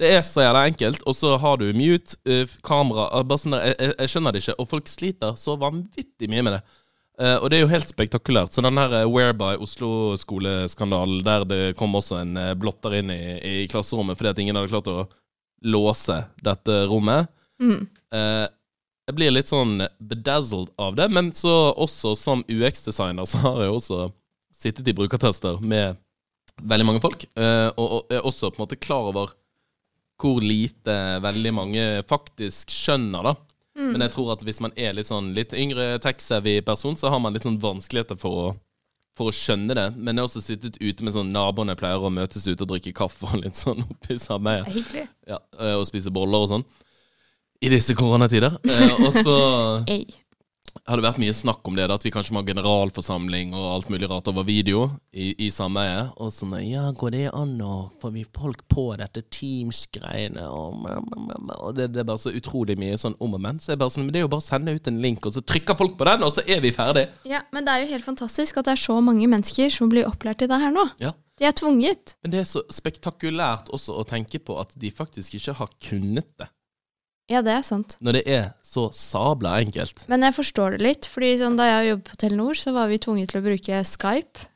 Det 0.00 0.08
er 0.08 0.22
så 0.24 0.40
jævla 0.40 0.64
enkelt, 0.66 1.02
og 1.06 1.14
så 1.14 1.34
har 1.36 1.58
du 1.60 1.66
mute, 1.76 2.16
eh, 2.24 2.48
kamera 2.64 3.10
eh, 3.12 3.24
bare 3.28 3.42
sånn 3.42 3.54
der, 3.54 3.66
jeg, 3.68 3.94
jeg, 3.98 4.12
skjønner 4.12 4.32
det 4.32 4.40
ikke, 4.42 4.54
og 4.56 4.68
folk 4.70 4.88
sliter 4.88 5.34
så 5.36 5.56
vanvittig 5.60 6.30
mye 6.32 6.44
med 6.46 6.56
det. 6.56 6.60
Eh, 7.20 7.36
og 7.36 7.50
det 7.52 7.58
er 7.58 7.66
jo 7.66 7.72
helt 7.74 7.92
spektakulært. 7.92 8.54
Så 8.54 8.64
den 8.64 8.80
her 8.80 8.94
eh, 9.02 9.08
Whereby 9.08 9.58
Oslo-skoleskandalen, 9.60 11.20
der 11.26 11.44
det 11.44 11.60
kom 11.76 11.94
også 11.98 12.22
en 12.22 12.32
eh, 12.40 12.54
blotter 12.56 12.96
inn 12.96 13.12
i, 13.12 13.20
i 13.44 13.56
klasserommet 13.68 14.16
fordi 14.16 14.32
at 14.32 14.40
ingen 14.40 14.56
hadde 14.56 14.72
klart 14.72 14.88
å 14.88 15.02
låse 15.64 16.16
dette 16.44 16.84
rommet. 16.90 17.30
Mm. 17.60 17.84
Eh, 18.14 18.46
jeg 19.10 19.16
blir 19.18 19.34
litt 19.34 19.50
sånn 19.50 19.82
bedazzled 19.98 20.70
av 20.78 20.94
det, 20.98 21.08
men 21.10 21.32
så 21.34 21.72
også 21.74 22.14
som 22.18 22.44
UX-designer 22.46 23.26
så 23.26 23.42
har 23.42 23.64
jeg 23.64 23.74
også 23.74 24.00
sittet 24.54 24.88
i 24.88 24.94
brukertester 24.96 25.58
med 25.64 25.98
veldig 26.60 26.86
mange 26.86 27.02
folk, 27.02 27.24
eh, 27.34 27.68
og, 27.74 27.86
og 27.96 28.14
er 28.14 28.26
også 28.26 28.52
på 28.52 28.60
en 28.60 28.66
måte 28.66 28.80
klar 28.80 29.10
over 29.10 29.32
hvor 30.20 30.42
lite 30.44 30.94
veldig 31.24 31.52
mange 31.56 31.84
faktisk 32.08 32.72
skjønner, 32.74 33.30
da. 33.30 33.34
Mm. 33.78 33.92
Men 33.94 34.04
jeg 34.04 34.12
tror 34.16 34.34
at 34.34 34.42
hvis 34.44 34.60
man 34.60 34.74
er 34.76 34.92
litt 34.96 35.08
sånn 35.08 35.30
litt 35.36 35.54
yngre 35.56 35.94
tech-savvy 36.04 36.58
person, 36.66 36.98
så 36.98 37.12
har 37.12 37.22
man 37.22 37.32
litt 37.32 37.46
sånn 37.46 37.60
vanskeligheter 37.62 38.18
for 38.20 38.42
å, 38.42 38.50
for 39.16 39.30
å 39.30 39.34
skjønne 39.34 39.76
det. 39.76 39.86
Men 39.96 40.14
jeg 40.14 40.22
har 40.22 40.28
også 40.28 40.42
sittet 40.44 40.78
ute 40.80 41.06
med 41.06 41.14
sånn 41.16 41.32
naboene 41.34 41.76
pleier 41.78 42.02
å 42.02 42.12
møtes 42.12 42.46
ute 42.48 42.62
og 42.64 42.70
drikke 42.72 42.94
kaffe 42.96 43.28
og 43.28 43.42
litt 43.42 43.58
sånn 43.58 43.82
oppi 43.84 44.16
er 44.16 44.70
hyggelig. 44.70 45.06
ja, 45.28 45.40
eh, 45.58 45.76
og 45.76 45.86
spise 45.88 46.12
boller 46.14 46.46
og 46.46 46.52
sånn. 46.54 46.66
I 47.60 47.68
disse 47.68 47.92
koronatider. 47.98 48.54
Eh, 48.64 49.00
og 49.04 49.16
så 49.20 49.36
Det 50.78 51.02
vært 51.04 51.20
mye 51.22 51.34
snakk 51.34 51.66
om 51.68 51.76
det, 51.78 51.86
da, 51.90 51.96
at 51.98 52.04
vi 52.06 52.12
kanskje 52.14 52.34
må 52.34 52.42
ha 52.42 52.48
generalforsamling 52.48 53.54
og 53.56 53.66
alt 53.74 53.90
mulig 53.92 54.08
rart 54.10 54.28
over 54.30 54.46
video 54.46 54.86
i, 55.12 55.32
i 55.46 55.48
sameie. 55.54 56.08
Og 56.20 56.32
sånn 56.34 56.56
Ja, 56.66 56.88
går 56.96 57.14
det 57.14 57.22
an 57.36 57.56
å 57.64 57.74
få 58.02 58.12
vi 58.14 58.24
folk 58.26 58.62
på 58.70 58.90
dette 59.00 59.22
Teams-greiene? 59.32 60.46
Og, 60.50 60.84
og 61.56 61.74
det, 61.78 61.90
det 61.94 62.02
er 62.02 62.10
bare 62.10 62.22
så 62.22 62.34
utrolig 62.34 62.78
mye 62.80 62.98
sånn 63.00 63.16
om 63.22 63.38
og 63.38 63.42
men. 63.42 63.62
Så 63.62 63.72
jeg 63.74 63.82
bare 63.82 63.94
sånn, 63.94 64.06
men 64.08 64.14
det 64.14 64.22
er 64.22 64.26
jo 64.26 64.32
bare 64.34 64.44
å 64.44 64.48
sende 64.50 64.74
ut 64.76 64.90
en 64.90 65.00
link, 65.02 65.26
og 65.26 65.36
så 65.36 65.44
trykker 65.44 65.78
folk 65.78 65.96
på 65.98 66.08
den, 66.10 66.26
og 66.26 66.34
så 66.36 66.44
er 66.46 66.62
vi 66.64 66.74
ferdig. 66.76 67.08
Ja, 67.28 67.44
men 67.54 67.66
det 67.66 67.74
er 67.74 67.84
jo 67.84 67.92
helt 67.94 68.06
fantastisk 68.06 68.60
at 68.60 68.70
det 68.70 68.76
er 68.76 68.84
så 68.84 69.00
mange 69.04 69.28
mennesker 69.30 69.72
som 69.74 69.90
blir 69.92 70.08
opplært 70.10 70.44
i 70.46 70.50
det 70.50 70.60
her 70.62 70.74
nå. 70.74 70.86
Ja. 71.02 71.14
De 71.40 71.48
er 71.48 71.56
tvunget. 71.56 72.18
Men 72.20 72.34
det 72.34 72.42
er 72.42 72.48
så 72.48 72.60
spektakulært 72.68 73.70
også 73.72 73.96
å 73.96 74.04
tenke 74.08 74.42
på 74.44 74.58
at 74.60 74.74
de 74.76 74.90
faktisk 74.92 75.38
ikke 75.38 75.56
har 75.56 75.70
kunnet 75.88 76.28
det. 76.36 76.50
Ja, 77.30 77.44
det 77.46 77.52
er 77.54 77.62
sant. 77.66 77.94
Når 78.02 78.18
det 78.18 78.24
er 78.26 78.48
så 78.66 78.88
sabla 78.94 79.56
enkelt. 79.62 80.04
Men 80.10 80.26
jeg 80.26 80.34
forstår 80.36 80.76
det 80.76 80.84
litt, 80.84 81.08
fordi 81.10 81.36
sånn, 81.40 81.58
da 81.58 81.68
jeg 81.68 81.92
jobbet 81.92 82.10
på 82.10 82.20
Telenor, 82.24 82.58
så 82.58 82.74
var 82.74 82.90
vi 82.90 82.98
tvunget 83.02 83.32
til 83.32 83.40
å 83.40 83.46
bruke 83.46 83.82
Skype. 83.86 84.46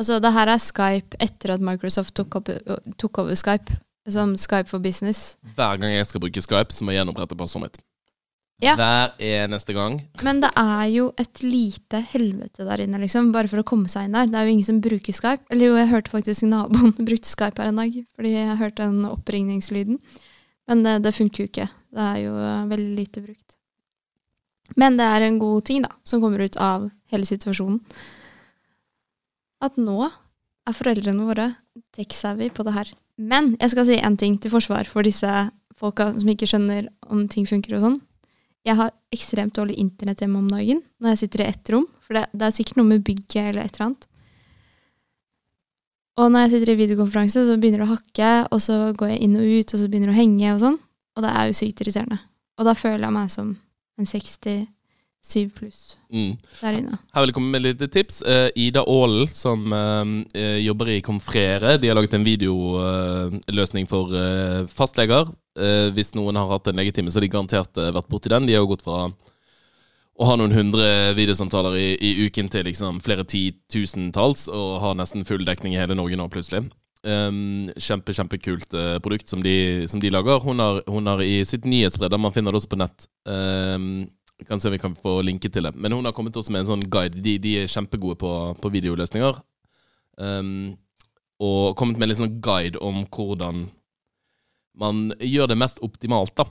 Altså, 0.00 0.18
det 0.24 0.32
her 0.32 0.48
er 0.48 0.60
Skype 0.60 1.20
etter 1.20 1.54
at 1.54 1.64
Microsoft 1.64 2.14
tok, 2.16 2.40
opp, 2.40 2.50
tok 3.00 3.24
over 3.24 3.36
Skype. 3.38 3.78
Som 4.10 4.32
Skype 4.40 4.66
for 4.66 4.82
business. 4.82 5.36
Hver 5.54 5.78
gang 5.78 5.92
jeg 5.94 6.08
skal 6.08 6.24
bruke 6.24 6.42
Skype, 6.42 6.74
så 6.74 6.82
må 6.82 6.90
jeg 6.90 7.02
gjenopprette 7.02 7.36
passordet 7.38 7.68
mitt. 7.68 7.84
Ja. 8.62 8.74
Hver 8.78 9.14
eneste 9.22 9.74
gang. 9.74 10.00
Men 10.22 10.40
det 10.42 10.50
er 10.58 10.84
jo 10.90 11.08
et 11.18 11.40
lite 11.42 12.00
helvete 12.12 12.66
der 12.66 12.82
inne, 12.84 13.00
liksom, 13.02 13.30
bare 13.34 13.50
for 13.50 13.62
å 13.62 13.66
komme 13.66 13.90
seg 13.90 14.08
inn 14.08 14.16
der. 14.16 14.28
Det 14.30 14.38
er 14.38 14.48
jo 14.48 14.54
ingen 14.56 14.68
som 14.68 14.82
bruker 14.82 15.14
Skype. 15.14 15.46
Eller 15.54 15.70
jo, 15.70 15.78
jeg 15.78 15.90
hørte 15.92 16.14
faktisk 16.14 16.46
naboen 16.50 16.94
brukte 17.08 17.30
Skype 17.30 17.62
her 17.62 17.70
en 17.72 17.80
dag, 17.82 17.96
fordi 18.16 18.34
jeg 18.36 18.60
hørte 18.62 18.86
den 18.88 19.08
oppringningslyden. 19.10 19.98
Men 20.72 20.86
det, 20.86 20.98
det 21.04 21.12
funker 21.12 21.44
jo 21.44 21.50
ikke. 21.50 21.68
Det 21.92 22.04
er 22.08 22.18
jo 22.22 22.32
eh, 22.40 22.68
veldig 22.70 22.92
lite 22.96 23.20
brukt. 23.20 23.58
Men 24.80 24.96
det 24.96 25.04
er 25.04 25.26
en 25.26 25.40
god 25.42 25.66
ting, 25.68 25.82
da, 25.84 25.90
som 26.08 26.22
kommer 26.22 26.40
ut 26.40 26.56
av 26.56 26.86
hele 27.12 27.28
situasjonen. 27.28 27.82
At 29.62 29.76
nå 29.76 29.98
er 30.08 30.76
foreldrene 30.76 31.26
våre 31.28 31.50
tech-savvy 31.92 32.48
på 32.56 32.64
det 32.64 32.72
her. 32.78 32.94
Men 33.20 33.52
jeg 33.60 33.74
skal 33.74 33.86
si 33.90 33.98
én 34.00 34.16
ting 34.16 34.38
til 34.40 34.54
forsvar 34.54 34.88
for 34.88 35.04
disse 35.04 35.28
folka 35.76 36.08
som 36.16 36.30
ikke 36.32 36.48
skjønner 36.48 36.88
om 37.12 37.26
ting 37.28 37.44
funker 37.48 37.76
og 37.76 37.84
sånn. 37.84 38.00
Jeg 38.64 38.78
har 38.78 38.94
ekstremt 39.12 39.56
dårlig 39.58 39.76
internett 39.82 40.22
hjemme 40.22 40.40
om 40.40 40.48
dagen 40.48 40.80
når 41.02 41.12
jeg 41.12 41.22
sitter 41.24 41.44
i 41.44 41.50
ett 41.50 41.72
rom. 41.74 41.84
For 42.00 42.16
det, 42.16 42.24
det 42.32 42.48
er 42.48 42.56
sikkert 42.56 42.80
noe 42.80 42.88
med 42.94 43.04
bygget 43.04 43.50
eller 43.50 43.66
et 43.66 43.76
eller 43.76 43.90
annet. 43.90 44.08
Og 46.20 46.28
når 46.32 46.44
jeg 46.44 46.50
sitter 46.56 46.72
i 46.74 46.80
videokonferanse, 46.82 47.46
så 47.48 47.54
begynner 47.56 47.80
det 47.82 47.88
å 47.88 47.94
hakke, 47.94 48.30
og 48.52 48.60
så 48.60 48.74
går 48.98 49.14
jeg 49.14 49.22
inn 49.24 49.36
og 49.40 49.46
ut, 49.48 49.72
og 49.74 49.80
så 49.80 49.88
begynner 49.88 50.10
det 50.10 50.16
å 50.16 50.20
henge 50.20 50.50
og 50.54 50.60
sånn. 50.60 50.78
Og 51.16 51.24
det 51.24 51.30
er 51.32 51.48
jo 51.48 51.56
sykt 51.56 51.80
irriterende. 51.84 52.18
Og 52.60 52.68
da 52.68 52.74
føler 52.76 53.06
jeg 53.06 53.14
meg 53.16 53.30
som 53.32 53.54
en 54.00 54.08
67 54.08 55.48
pluss 55.56 55.96
Mm. 56.12 56.36
der 56.60 56.76
inne. 56.76 56.98
Her 57.14 57.22
vil 57.22 57.30
jeg 57.30 57.34
komme 57.38 57.50
med 57.54 57.64
et 57.64 57.68
lite 57.78 57.88
tips. 57.94 58.20
Eh, 58.28 58.50
Ida 58.56 58.82
Aalen, 58.84 59.26
som 59.28 59.72
eh, 59.72 60.58
jobber 60.66 60.90
i 60.92 61.00
Konfrere, 61.00 61.78
de 61.80 61.88
har 61.88 61.96
laget 61.96 62.14
en 62.18 62.24
videoløsning 62.28 63.88
for 63.88 64.12
eh, 64.12 64.66
fastleger. 64.68 65.30
Eh, 65.56 65.88
hvis 65.96 66.12
noen 66.16 66.36
har 66.36 66.48
hatt 66.52 66.68
en 66.68 66.76
legetime, 66.80 67.08
så 67.12 67.20
har 67.20 67.26
de 67.26 67.32
garantert 67.32 67.78
eh, 67.80 67.92
vært 67.96 68.08
borti 68.12 68.28
den. 68.32 68.46
De 68.48 68.52
har 68.56 68.60
jo 68.64 68.72
gått 68.74 68.84
fra 68.84 69.06
å 70.22 70.28
ha 70.28 70.36
noen 70.38 70.54
hundre 70.54 70.86
videosamtaler 71.18 71.74
i, 71.80 71.88
i 71.98 72.12
uken 72.28 72.50
til 72.52 72.66
liksom 72.68 73.00
flere 73.02 73.26
titusentalls, 73.28 74.46
og 74.52 74.78
har 74.84 74.96
nesten 74.98 75.26
full 75.28 75.44
dekning 75.46 75.74
i 75.74 75.80
hele 75.80 75.96
Norge 75.98 76.18
nå, 76.18 76.28
plutselig. 76.32 76.64
Um, 77.02 77.66
kjempe, 77.82 78.14
kjempekult 78.14 78.76
uh, 78.78 78.96
produkt 79.02 79.30
som 79.30 79.42
de, 79.42 79.88
som 79.90 80.02
de 80.02 80.12
lager. 80.14 80.38
Hun 80.44 80.62
har, 80.62 80.82
hun 80.86 81.10
har 81.10 81.22
i 81.26 81.40
sitt 81.48 81.66
nyhetsbredder, 81.66 82.20
man 82.22 82.34
finner 82.34 82.54
det 82.54 82.60
også 82.60 82.70
på 82.70 82.78
nett 82.78 83.08
um, 83.26 84.04
Kan 84.46 84.62
se 84.62 84.70
om 84.70 84.76
vi 84.76 84.82
kan 84.82 84.94
få 84.98 85.16
linke 85.26 85.50
til 85.50 85.66
det. 85.66 85.74
Men 85.74 85.94
hun 85.94 86.06
har 86.06 86.14
kommet 86.14 86.38
også 86.38 86.54
med 86.54 86.64
en 86.64 86.70
sånn 86.72 86.86
guide. 86.90 87.20
De, 87.22 87.36
de 87.42 87.56
er 87.60 87.70
kjempegode 87.70 88.18
på, 88.18 88.30
på 88.58 88.70
videoløsninger. 88.74 89.36
Um, 90.18 90.72
og 91.42 91.76
kommet 91.78 91.98
med 91.98 92.10
en 92.10 92.22
sånn 92.24 92.40
guide 92.42 92.78
om 92.82 93.04
hvordan 93.06 93.68
man 94.78 95.04
gjør 95.20 95.52
det 95.52 95.58
mest 95.60 95.82
optimalt, 95.84 96.34
da. 96.38 96.48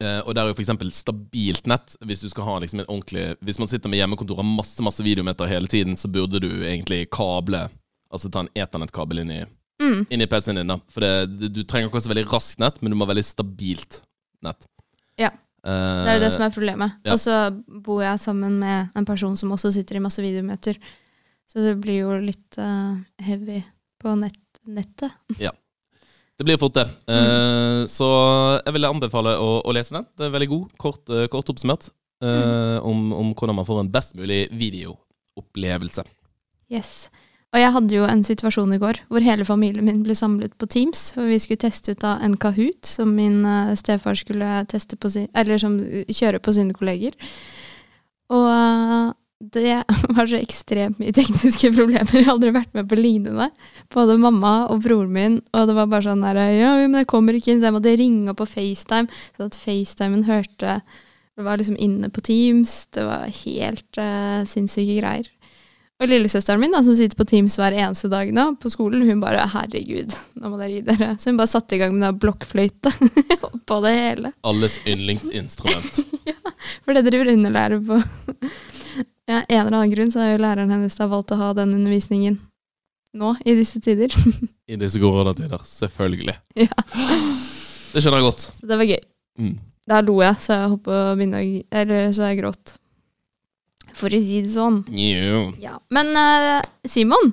Eh, 0.00 0.20
og 0.26 0.34
det 0.34 0.42
er 0.42 0.48
jo 0.50 0.54
f.eks. 0.56 0.94
stabilt 0.98 1.66
nett. 1.70 1.96
Hvis 2.04 2.24
du 2.24 2.28
skal 2.28 2.44
ha 2.48 2.58
liksom 2.60 2.80
en 2.82 2.88
ordentlig 2.90 3.36
Hvis 3.44 3.58
man 3.62 3.68
sitter 3.70 3.88
med 3.92 4.00
hjemmekontor 4.00 4.38
og 4.38 4.42
har 4.42 4.48
masse 4.56 4.82
masse 4.82 5.04
videometer 5.06 5.46
hele 5.50 5.70
tiden, 5.70 5.94
så 5.96 6.10
burde 6.10 6.40
du 6.42 6.48
egentlig 6.66 7.06
kable 7.14 7.68
Altså 8.12 8.30
ta 8.30 8.42
en 8.44 8.50
eternettkabel 8.54 9.22
inn 9.24 9.30
i, 9.30 9.44
Mm. 9.82 10.06
inn 10.10 10.22
i 10.22 10.26
PC-en 10.26 10.56
din. 10.56 10.66
da 10.72 10.78
For 10.88 11.00
det, 11.04 11.50
du, 11.52 11.62
trenger 11.64 11.88
ikke 11.90 11.98
også 12.00 12.08
veldig 12.08 12.26
raskt 12.30 12.58
nett, 12.62 12.78
men 12.80 12.90
du 12.90 12.96
må 12.96 13.04
ha 13.04 13.10
veldig 13.12 13.24
stabilt 13.26 13.98
nett. 14.42 14.64
Ja. 15.20 15.28
Uh, 15.66 16.04
Det 16.06 16.12
er 16.12 16.14
jo 16.16 16.22
det 16.24 16.32
som 16.32 16.42
er 16.46 16.54
problemet. 16.54 16.92
ja. 17.04 17.12
Og 17.12 17.18
så 17.18 17.34
bor 17.66 18.00
jeg 18.02 18.20
sammen 18.22 18.58
med 18.58 18.88
en 18.96 19.04
person 19.04 19.36
som 19.36 19.50
også 19.52 19.72
sitter 19.74 19.96
i 19.96 20.00
masse 20.00 20.22
videometer. 20.22 20.78
Så 21.46 21.60
det 21.60 21.76
blir 21.82 22.00
jo 22.06 22.16
litt 22.18 22.56
uh, 22.58 22.96
heavy 23.20 23.62
på 24.02 24.16
nett, 24.18 24.40
nettet. 24.66 25.12
Det 26.36 26.44
blir 26.44 26.58
fort, 26.60 26.74
det. 26.76 26.86
Mm. 27.08 27.20
Uh, 27.20 27.82
så 27.88 28.08
jeg 28.60 28.76
vil 28.76 28.88
anbefale 28.88 29.36
å, 29.40 29.60
å 29.64 29.72
lese 29.72 29.96
den. 29.96 30.04
Det 30.18 30.26
er 30.26 30.34
veldig 30.34 30.50
god, 30.50 30.74
kort, 30.80 31.04
uh, 31.08 31.24
kort 31.32 31.48
oppsummert, 31.52 31.88
Mm. 32.22 32.28
eh, 32.32 32.78
om, 32.80 33.12
om 33.12 33.34
hvordan 33.34 33.58
man 33.58 33.66
får 33.68 33.80
en 33.82 33.90
best 33.92 34.14
mulig 34.16 34.46
videoopplevelse. 34.56 36.04
Yes. 36.72 37.10
Og 37.54 37.60
jeg 37.60 37.72
hadde 37.72 37.94
jo 37.94 38.06
en 38.08 38.24
situasjon 38.26 38.72
i 38.74 38.78
går 38.80 39.02
hvor 39.08 39.24
hele 39.24 39.44
familien 39.44 39.84
min 39.86 40.02
ble 40.04 40.16
samlet 40.18 40.54
på 40.58 40.68
Teams. 40.72 41.10
For 41.14 41.28
vi 41.28 41.38
skulle 41.40 41.62
teste 41.62 41.92
ut 41.94 42.04
av 42.04 42.24
en 42.24 42.36
Kahoot 42.40 42.88
som 42.88 43.12
min 43.16 43.44
eh, 43.46 43.74
stefar 43.78 44.18
skulle 44.18 44.64
teste 44.68 44.96
på 44.96 45.12
sin, 45.12 45.28
eller 45.36 45.60
som 45.62 45.78
kjører 45.78 46.16
kjøre 46.20 46.42
på 46.42 46.56
sine 46.56 46.76
kolleger. 46.76 47.14
Og 48.32 48.48
eh, 48.50 49.12
det 49.40 49.84
var 50.16 50.26
så 50.26 50.38
ekstremt 50.40 51.00
mye 51.00 51.14
tekniske 51.14 51.72
problemer. 51.76 52.08
Jeg 52.12 52.26
har 52.26 52.36
aldri 52.36 52.52
vært 52.56 52.72
med 52.76 52.88
på 52.88 52.98
lignende. 52.98 53.50
Både 53.92 54.18
mamma 54.20 54.54
og 54.72 54.84
broren 54.86 55.12
min. 55.12 55.40
Og 55.52 55.68
det 55.68 55.76
var 55.76 55.90
bare 55.92 56.08
sånn 56.08 56.24
der 56.24 56.40
Ja, 56.56 56.72
men 56.80 56.96
jeg 56.96 57.10
kommer 57.10 57.36
ikke 57.36 57.52
inn. 57.52 57.60
Så 57.60 57.70
jeg 57.70 57.76
måtte 57.76 57.96
ringe 58.00 58.32
opp 58.32 58.40
på 58.40 58.48
FaceTime, 58.48 59.12
så 59.36 59.50
at 59.50 59.60
FaceTimen 59.60 60.24
hørte 60.28 60.80
Det 61.36 61.44
var 61.44 61.60
liksom 61.60 61.76
inne 61.76 62.08
på 62.08 62.24
Teams. 62.24 62.86
Det 62.96 63.04
var 63.04 63.28
helt 63.44 64.00
uh, 64.00 64.40
sinnssyke 64.48 65.00
greier. 65.02 65.28
Og 65.96 66.10
lillesøsteren 66.10 66.60
min, 66.60 66.74
da, 66.74 66.82
som 66.84 66.96
sitter 66.96 67.16
på 67.16 67.24
Teams 67.28 67.54
hver 67.56 67.72
eneste 67.72 68.10
dag 68.12 68.28
nå 68.36 68.50
på 68.60 68.68
skolen, 68.68 69.06
hun 69.08 69.20
bare 69.22 69.46
'herregud, 69.48 70.12
nå 70.36 70.50
må 70.52 70.58
dere 70.60 70.74
gi 70.74 70.82
dere'. 70.84 71.14
Så 71.16 71.30
hun 71.30 71.38
bare 71.40 71.48
satte 71.48 71.76
i 71.76 71.78
gang 71.80 71.94
med 71.96 72.04
den 72.04 72.18
blokkfløyte 72.20 72.92
på 73.70 73.78
det 73.86 73.94
hele. 73.96 74.32
Alles 74.44 74.76
yndlingsinstrument. 74.84 76.02
ja, 76.30 76.36
For 76.84 76.92
det 76.92 77.06
driver 77.08 77.32
underlærer 77.32 77.80
på 77.80 78.02
ja, 79.26 79.40
En 79.48 79.66
eller 79.66 79.72
annen 79.78 79.94
grunn 79.94 80.12
så 80.12 80.20
har 80.20 80.34
jo 80.34 80.42
læreren 80.44 80.70
hennes 80.70 80.94
da 81.00 81.08
valgt 81.10 81.32
å 81.32 81.40
ha 81.40 81.52
den 81.56 81.72
undervisningen 81.74 82.38
nå, 83.16 83.32
i 83.48 83.56
disse 83.56 83.80
tider. 83.80 84.12
I 84.68 84.76
disse 84.76 85.00
koronatider. 85.00 85.64
Selvfølgelig. 85.64 86.36
Ja. 86.66 86.76
Det 87.96 88.02
skjønner 88.02 88.20
jeg 88.20 88.28
godt. 88.28 88.50
Så 88.60 88.68
det 88.68 88.76
var 88.76 88.84
gøy. 88.84 89.00
Mm. 89.40 89.54
Da 89.88 90.00
lo 90.04 90.18
jeg, 90.20 90.36
så 90.44 90.58
jeg 90.58 90.74
å 90.74 90.78
begynne 91.16 91.40
å 91.40 91.62
Eller 91.80 92.10
så 92.12 92.28
jeg 92.28 92.42
gråt. 92.42 92.76
For 93.96 94.12
å 94.12 94.20
si 94.20 94.42
det 94.44 94.52
sånn. 94.52 94.82
Jo. 94.92 95.46
Ja. 95.62 95.78
Men 95.94 96.12
uh, 96.16 96.60
Simon, 96.88 97.32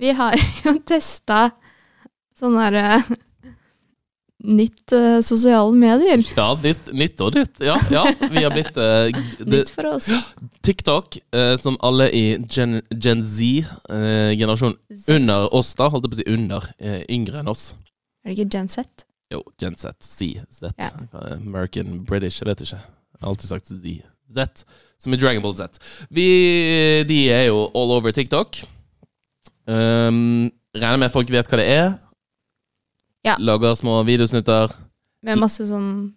vi 0.00 0.14
har 0.16 0.36
jo 0.64 0.78
testa 0.88 1.50
sånn 2.38 2.58
derre 2.58 3.02
Nytt 4.44 4.92
uh, 4.92 5.22
sosiale 5.24 5.72
medier. 5.72 6.20
Ja, 6.36 6.50
nytt, 6.60 6.90
nytt 6.92 7.20
og 7.24 7.36
nytt. 7.38 7.62
Ja, 7.64 7.78
ja, 7.88 8.02
vi 8.28 8.42
har 8.44 8.52
blitt 8.52 8.76
eh, 8.76 9.14
det, 9.38 9.46
Nytt 9.62 9.72
for 9.72 9.88
oss. 9.94 10.10
TikTok, 10.60 11.16
som 11.62 11.78
alle 11.80 12.10
i 12.12 12.24
Gen, 12.44 12.82
Gen 12.92 13.22
Z-generasjonen 13.24 14.76
under 15.14 15.48
oss, 15.48 15.72
da, 15.80 15.88
holdt 15.88 16.04
jeg 16.04 16.12
på 16.12 16.18
å 16.18 16.20
si 16.20 16.28
under, 16.34 16.68
yngre 17.08 17.40
enn 17.40 17.48
oss. 17.54 17.70
Er 18.20 18.34
det 18.34 18.36
ikke 18.36 18.58
Gen 18.58 18.68
Z? 18.68 19.06
Jo, 19.32 19.40
Gen 19.56 19.80
Z, 19.80 19.96
Z, 20.04 20.44
Z. 20.52 20.74
Ja. 20.76 20.92
Er 21.22 21.38
American, 21.38 22.02
British, 22.04 22.42
jeg 22.42 22.50
vet 22.50 22.66
ikke. 22.66 22.82
Jeg 22.84 23.24
har 23.24 23.32
alltid 23.32 23.54
sagt 23.54 23.72
Z. 23.72 23.96
Z, 24.32 24.64
som 24.98 25.14
i 25.14 25.18
Dragon 25.20 25.42
Ball 25.44 25.56
Z. 25.58 25.78
Vi, 26.10 26.26
de 27.08 27.18
er 27.32 27.48
jo 27.50 27.66
all 27.74 27.92
over 27.98 28.14
TikTok. 28.14 28.62
Um, 29.66 30.50
regner 30.76 31.00
med 31.00 31.12
folk 31.12 31.30
vet 31.32 31.48
hva 31.48 31.60
det 31.60 31.68
er. 31.72 31.92
Ja. 33.24 33.36
Lager 33.40 33.76
små 33.78 34.00
videosnutter. 34.04 34.72
Med 35.24 35.40
masse 35.40 35.64
sånn 35.68 36.12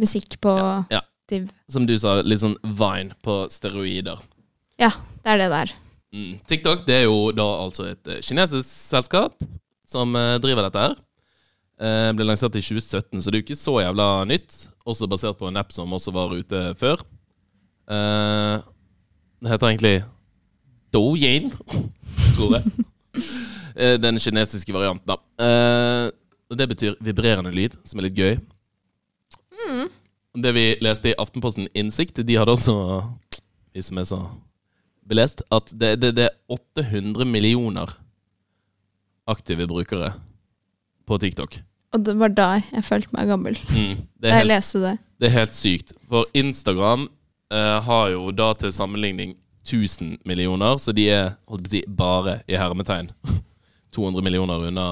musikk 0.00 0.38
på 0.40 0.56
Ja. 0.92 1.02
Div. 1.28 1.48
Som 1.70 1.86
du 1.86 1.94
sa, 2.00 2.18
litt 2.24 2.42
sånn 2.42 2.56
Vine 2.64 3.14
på 3.24 3.44
steroider. 3.52 4.20
Ja, 4.80 4.90
Det 5.22 5.30
er 5.30 5.38
det 5.38 5.48
der. 5.52 5.70
Mm. 6.12 6.32
TikTok 6.44 6.82
det 6.84 6.94
er 6.94 7.04
jo 7.06 7.30
da 7.32 7.44
altså 7.62 7.86
et 7.88 8.08
eh, 8.10 8.18
kinesisk 8.20 8.68
selskap 8.68 9.32
som 9.88 10.12
eh, 10.18 10.36
driver 10.42 10.66
dette 10.66 10.82
her. 10.82 10.96
Eh, 11.80 12.10
ble 12.12 12.26
lansert 12.26 12.56
i 12.58 12.60
2017, 12.60 13.22
så 13.22 13.30
det 13.30 13.38
er 13.38 13.40
jo 13.40 13.46
ikke 13.46 13.56
så 13.60 13.76
jævla 13.80 14.08
nytt. 14.28 14.58
Også 14.84 15.08
basert 15.08 15.38
på 15.38 15.48
en 15.48 15.56
app 15.56 15.72
som 15.72 15.92
også 15.94 16.12
var 16.12 16.34
ute 16.36 16.60
før. 16.80 17.00
Eh, 17.90 18.62
det 19.42 19.50
heter 19.50 19.68
egentlig 19.72 19.94
Douyin, 20.94 21.50
tror 22.36 22.58
jeg. 22.58 22.72
uh, 23.76 23.96
Den 24.02 24.18
kinesiske 24.20 24.74
varianten, 24.74 25.08
da. 25.08 25.16
Uh, 25.40 26.56
det 26.56 26.68
betyr 26.68 26.98
vibrerende 27.00 27.50
lyd, 27.54 27.74
som 27.88 27.98
er 27.98 28.06
litt 28.10 28.18
gøy. 28.18 28.34
Det 30.42 30.50
vi 30.56 30.64
leste 30.84 31.10
i 31.10 31.16
Aftenposten 31.20 31.66
Innsikt, 31.76 32.20
de 32.24 32.36
hadde 32.38 32.52
også, 32.54 32.74
vi 33.76 33.82
som 33.84 33.98
er 34.00 34.06
så 34.08 34.20
belest, 35.08 35.42
at 35.52 35.72
det, 35.76 35.94
det, 36.00 36.12
det 36.16 36.28
er 36.30 36.36
800 36.52 37.26
millioner 37.28 37.92
aktive 39.28 39.66
brukere 39.68 40.12
på 41.08 41.18
TikTok. 41.20 41.58
Og 41.92 42.04
det 42.06 42.14
var 42.20 42.32
da 42.32 42.46
jeg 42.72 42.84
følte 42.86 43.12
meg 43.12 43.28
gammel. 43.28 43.58
Mm, 43.68 43.98
Da 44.22 44.30
jeg 44.30 44.38
helt, 44.40 44.52
leste 44.54 44.80
det. 44.80 44.94
det 45.20 45.28
er 45.28 45.34
helt 45.36 45.56
sykt. 45.56 45.92
For 46.08 46.24
Instagram 46.36 47.08
eh, 47.52 47.78
har 47.86 48.10
jo 48.14 48.30
da 48.34 48.50
til 48.58 48.72
sammenligning 48.74 49.36
1000 49.66 50.16
millioner, 50.26 50.78
så 50.82 50.90
de 50.96 51.04
er 51.12 51.28
holdt 51.46 51.68
på 51.68 51.70
å 51.70 51.74
si, 51.76 51.82
bare 51.86 52.38
i 52.50 52.56
hermetegn 52.58 53.12
200 53.94 54.24
millioner 54.26 54.64
unna, 54.70 54.86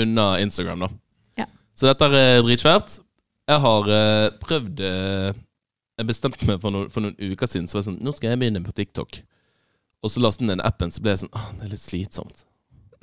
unna 0.00 0.26
Instagram, 0.40 0.86
da. 0.86 0.88
Ja. 1.42 1.46
Så 1.76 1.90
dette 1.90 2.08
er 2.14 2.40
dritsvært. 2.46 3.00
Jeg 3.46 3.62
har 3.62 3.90
uh, 3.90 4.28
prøvd 4.42 4.80
uh, 4.82 5.28
Jeg 6.00 6.06
bestemte 6.08 6.48
meg 6.48 6.56
for, 6.62 6.74
noen- 6.74 6.88
for 6.90 7.04
noen 7.04 7.14
uker 7.30 7.46
siden 7.46 7.68
Så 7.70 7.76
var 7.76 7.84
jeg 7.84 7.86
sånn 7.86 8.00
Nå 8.02 8.10
skal 8.16 8.32
jeg 8.32 8.40
begynne 8.40 8.62
på 8.66 8.72
TikTok. 8.74 9.20
Og 10.02 10.10
så 10.10 10.18
lastet 10.24 10.42
jeg 10.42 10.50
ned 10.50 10.64
appen, 10.66 10.90
så 10.90 11.04
ble 11.04 11.12
jeg 11.14 11.20
sånn 11.22 11.30
ah, 11.38 11.52
det 11.54 11.68
er 11.68 11.70
litt 11.76 11.82
slitsomt. 11.84 12.42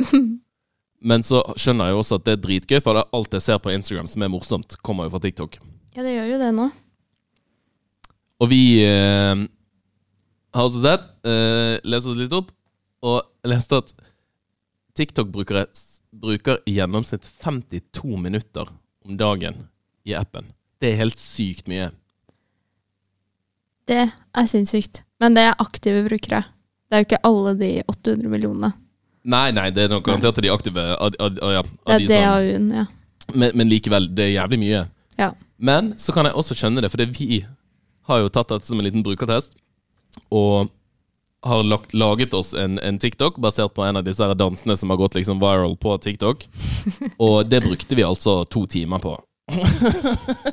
Men 1.09 1.23
så 1.23 1.41
skjønner 1.59 1.89
jeg 1.89 1.95
jo 1.95 2.01
også 2.03 2.19
at 2.19 2.25
det 2.27 2.35
er 2.35 2.43
dritgøy, 2.43 2.77
for 2.83 2.99
alt 3.03 3.35
jeg 3.37 3.43
ser 3.43 3.59
på 3.63 3.71
Instagram 3.71 4.07
som 4.11 4.23
er 4.23 4.31
morsomt, 4.31 4.75
kommer 4.83 5.07
jo 5.07 5.13
fra 5.15 5.23
TikTok. 5.25 5.57
Ja, 5.95 6.03
det 6.05 6.13
gjør 6.15 6.29
jo 6.33 6.37
det 6.43 6.51
nå. 6.55 6.67
Og 8.43 8.49
vi 8.51 8.61
eh, 8.83 9.43
har 10.53 10.67
også 10.67 10.81
sett, 10.83 11.05
eh, 11.29 11.77
lest 11.87 12.09
oss 12.11 12.19
litt 12.19 12.33
opp, 12.35 12.49
og 13.03 13.21
leste 13.47 13.79
at 13.79 13.93
TikTok-brukere 14.99 15.65
s- 15.71 16.01
bruker 16.13 16.59
i 16.69 16.75
gjennomsnitt 16.77 17.25
52 17.41 18.17
minutter 18.21 18.67
om 19.07 19.15
dagen 19.17 19.63
i 20.05 20.13
appen. 20.13 20.51
Det 20.83 20.91
er 20.91 20.99
helt 20.99 21.17
sykt 21.17 21.65
mye. 21.71 21.87
Det 23.89 24.03
er 24.11 24.45
sinnssykt. 24.47 25.01
Men 25.19 25.33
det 25.37 25.45
er 25.47 25.57
aktive 25.63 26.03
brukere. 26.07 26.43
Det 26.91 26.95
er 26.97 27.01
jo 27.03 27.07
ikke 27.07 27.21
alle 27.27 27.53
de 27.59 27.71
800 27.89 28.29
millionene. 28.31 28.69
Nei, 29.25 29.47
nei, 29.55 29.69
det 29.71 29.85
er 29.85 29.91
nok 29.93 30.03
garantert 30.05 30.41
de 30.43 30.51
aktive 30.51 30.83
av, 30.97 31.15
av, 31.17 31.37
av, 31.41 31.51
ja, 31.55 31.61
Det 31.63 31.87
av 31.87 31.93
er 31.95 31.99
de 32.03 32.07
som 32.11 32.23
DAU-en, 32.27 32.65
ja. 32.75 32.85
men, 33.39 33.53
men 33.55 33.69
likevel, 33.71 34.09
det 34.15 34.25
er 34.27 34.33
jævlig 34.35 34.59
mye. 34.65 34.81
ja. 35.17 35.31
Men 35.63 35.93
så 36.01 36.11
kan 36.11 36.27
jeg 36.27 36.35
også 36.35 36.57
skjønne 36.59 36.81
det, 36.83 36.89
for 36.91 36.99
det 36.99 37.05
er 37.07 37.13
vi 37.15 37.37
har 38.09 38.23
jo 38.23 38.31
tatt 38.31 38.51
dette 38.51 38.67
som 38.67 38.79
en 38.79 38.87
liten 38.87 39.03
brukertest. 39.05 39.55
Og 40.33 40.71
har 41.43 41.63
lagt, 41.67 41.93
laget 41.93 42.33
oss 42.33 42.53
en, 42.55 42.77
en 42.79 42.99
TikTok 42.99 43.37
basert 43.43 43.73
på 43.75 43.83
en 43.83 43.99
av 43.99 44.05
disse 44.07 44.23
her 44.23 44.35
dansene 44.37 44.77
som 44.79 44.93
har 44.93 44.99
gått 45.01 45.17
liksom 45.17 45.41
viral 45.43 45.75
på 45.77 45.97
TikTok. 46.05 46.45
Og 47.25 47.49
det 47.49 47.63
brukte 47.65 47.97
vi 47.99 48.05
altså 48.07 48.43
to 48.45 48.65
timer 48.67 49.03
på. 49.03 49.17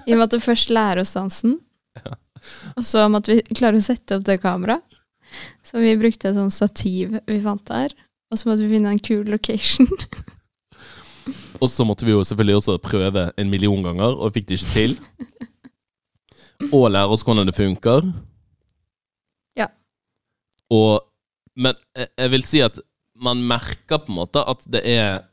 Vi 0.08 0.18
måtte 0.18 0.40
først 0.42 0.72
lære 0.74 1.04
oss 1.04 1.14
dansen. 1.14 1.60
Og 2.74 2.84
så 2.86 3.04
måtte 3.12 3.36
vi 3.36 3.54
klare 3.54 3.78
å 3.78 3.84
sette 3.84 4.16
opp 4.16 4.24
det 4.26 4.38
kameraet. 4.42 4.82
Så 5.62 5.78
vi 5.78 5.92
brukte 6.00 6.30
et 6.30 6.34
sånt 6.34 6.54
stativ 6.54 7.12
vi 7.28 7.36
fant 7.44 7.62
der. 7.68 7.92
Og 8.32 8.38
så 8.40 8.48
måtte 8.48 8.64
vi 8.64 8.72
finne 8.74 8.94
en 8.94 9.02
kul 9.02 9.28
location. 9.30 9.86
Og 11.60 11.68
så 11.68 11.84
måtte 11.84 12.06
vi 12.08 12.14
jo 12.14 12.22
selvfølgelig 12.24 12.56
også 12.56 12.78
prøve 12.82 13.26
en 13.36 13.50
million 13.52 13.82
ganger, 13.84 14.16
og 14.16 14.32
fikk 14.34 14.48
det 14.48 14.56
ikke 14.56 14.72
til. 14.72 14.94
Og 16.68 16.90
lære 16.92 17.08
oss 17.08 17.24
hvordan 17.24 17.48
det 17.48 17.56
funker. 17.56 18.10
Ja. 19.58 19.68
Og 20.70 21.00
Men 21.56 21.74
jeg- 21.96 22.30
vil 22.30 22.42
si 22.46 22.60
at 22.60 22.78
man 23.20 23.42
merker 23.42 23.98
på 23.98 24.08
en 24.08 24.16
måte 24.16 24.44
at 24.48 24.62
det 24.70 24.82
er 24.86 25.24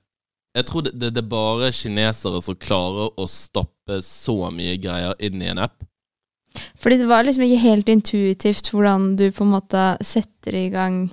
Jeg 0.55 0.65
tror 0.65 0.81
det, 0.83 0.97
det, 0.99 1.13
det 1.13 1.23
er 1.23 1.29
bare 1.29 1.71
kinesere 1.71 2.41
som 2.41 2.55
klarer 2.55 3.11
å 3.15 3.27
stappe 3.29 3.99
så 4.01 4.49
mye 4.51 4.77
greier 4.81 5.13
inn 5.19 5.39
i 5.41 5.45
en 5.51 5.59
app. 5.59 5.83
Fordi 6.81 6.97
det 6.97 7.07
var 7.07 7.23
liksom 7.23 7.43
ikke 7.45 7.61
helt 7.61 7.87
intuitivt 7.87 8.71
hvordan 8.71 9.15
du 9.19 9.29
på 9.31 9.43
en 9.45 9.51
måte 9.53 9.83
setter 10.01 10.55
i 10.55 10.69
gang 10.73 11.11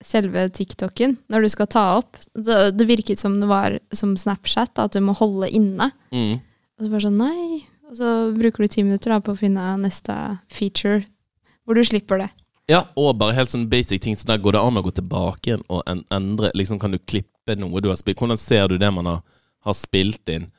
selve 0.00 0.48
TikToken 0.54 1.16
når 1.28 1.42
du 1.42 1.48
skal 1.48 1.66
ta 1.66 1.96
opp. 1.98 2.16
Det, 2.34 2.76
det 2.78 2.86
virket 2.86 3.18
som 3.18 3.40
det 3.40 3.48
var 3.50 3.80
som 3.92 4.14
Snapchat, 4.16 4.78
at 4.78 4.92
du 4.94 5.00
må 5.02 5.16
holde 5.18 5.50
inne. 5.50 5.90
Mm. 6.14 6.38
Og 6.78 6.84
så 6.86 6.90
bare 6.92 7.06
sånn, 7.08 7.18
nei. 7.18 7.66
Og 7.88 7.96
så 7.96 8.08
bruker 8.36 8.64
du 8.64 8.68
ti 8.68 8.84
minutter 8.84 9.14
da, 9.14 9.22
på 9.24 9.32
å 9.32 9.38
finne 9.38 9.64
neste 9.80 10.14
feature 10.52 11.06
hvor 11.64 11.76
du 11.76 11.84
slipper 11.84 12.20
det. 12.22 12.28
Ja, 12.68 12.82
og 13.00 13.16
bare 13.20 13.36
helt 13.36 13.48
sånn 13.48 13.68
basic 13.68 14.02
ting. 14.04 14.16
Så 14.16 14.28
der 14.28 14.40
går 14.44 14.56
det 14.56 14.60
an 14.60 14.76
å 14.76 14.84
gå 14.84 14.92
tilbake 14.92 15.50
igjen 15.50 15.64
og 15.72 15.82
en, 15.88 16.02
endre 16.12 16.52
liksom 16.56 16.80
Kan 16.80 16.92
du 16.92 17.00
klippe 17.00 17.56
noe 17.56 17.80
du 17.80 17.88
har 17.88 17.96
spilt? 18.00 18.20
Hvordan 18.20 18.40
ser 18.40 18.68
du 18.68 18.76
det 18.80 18.90
man 18.92 19.08
har, 19.08 19.22
har 19.64 19.76
spilt 19.76 20.28
inn? 20.32 20.50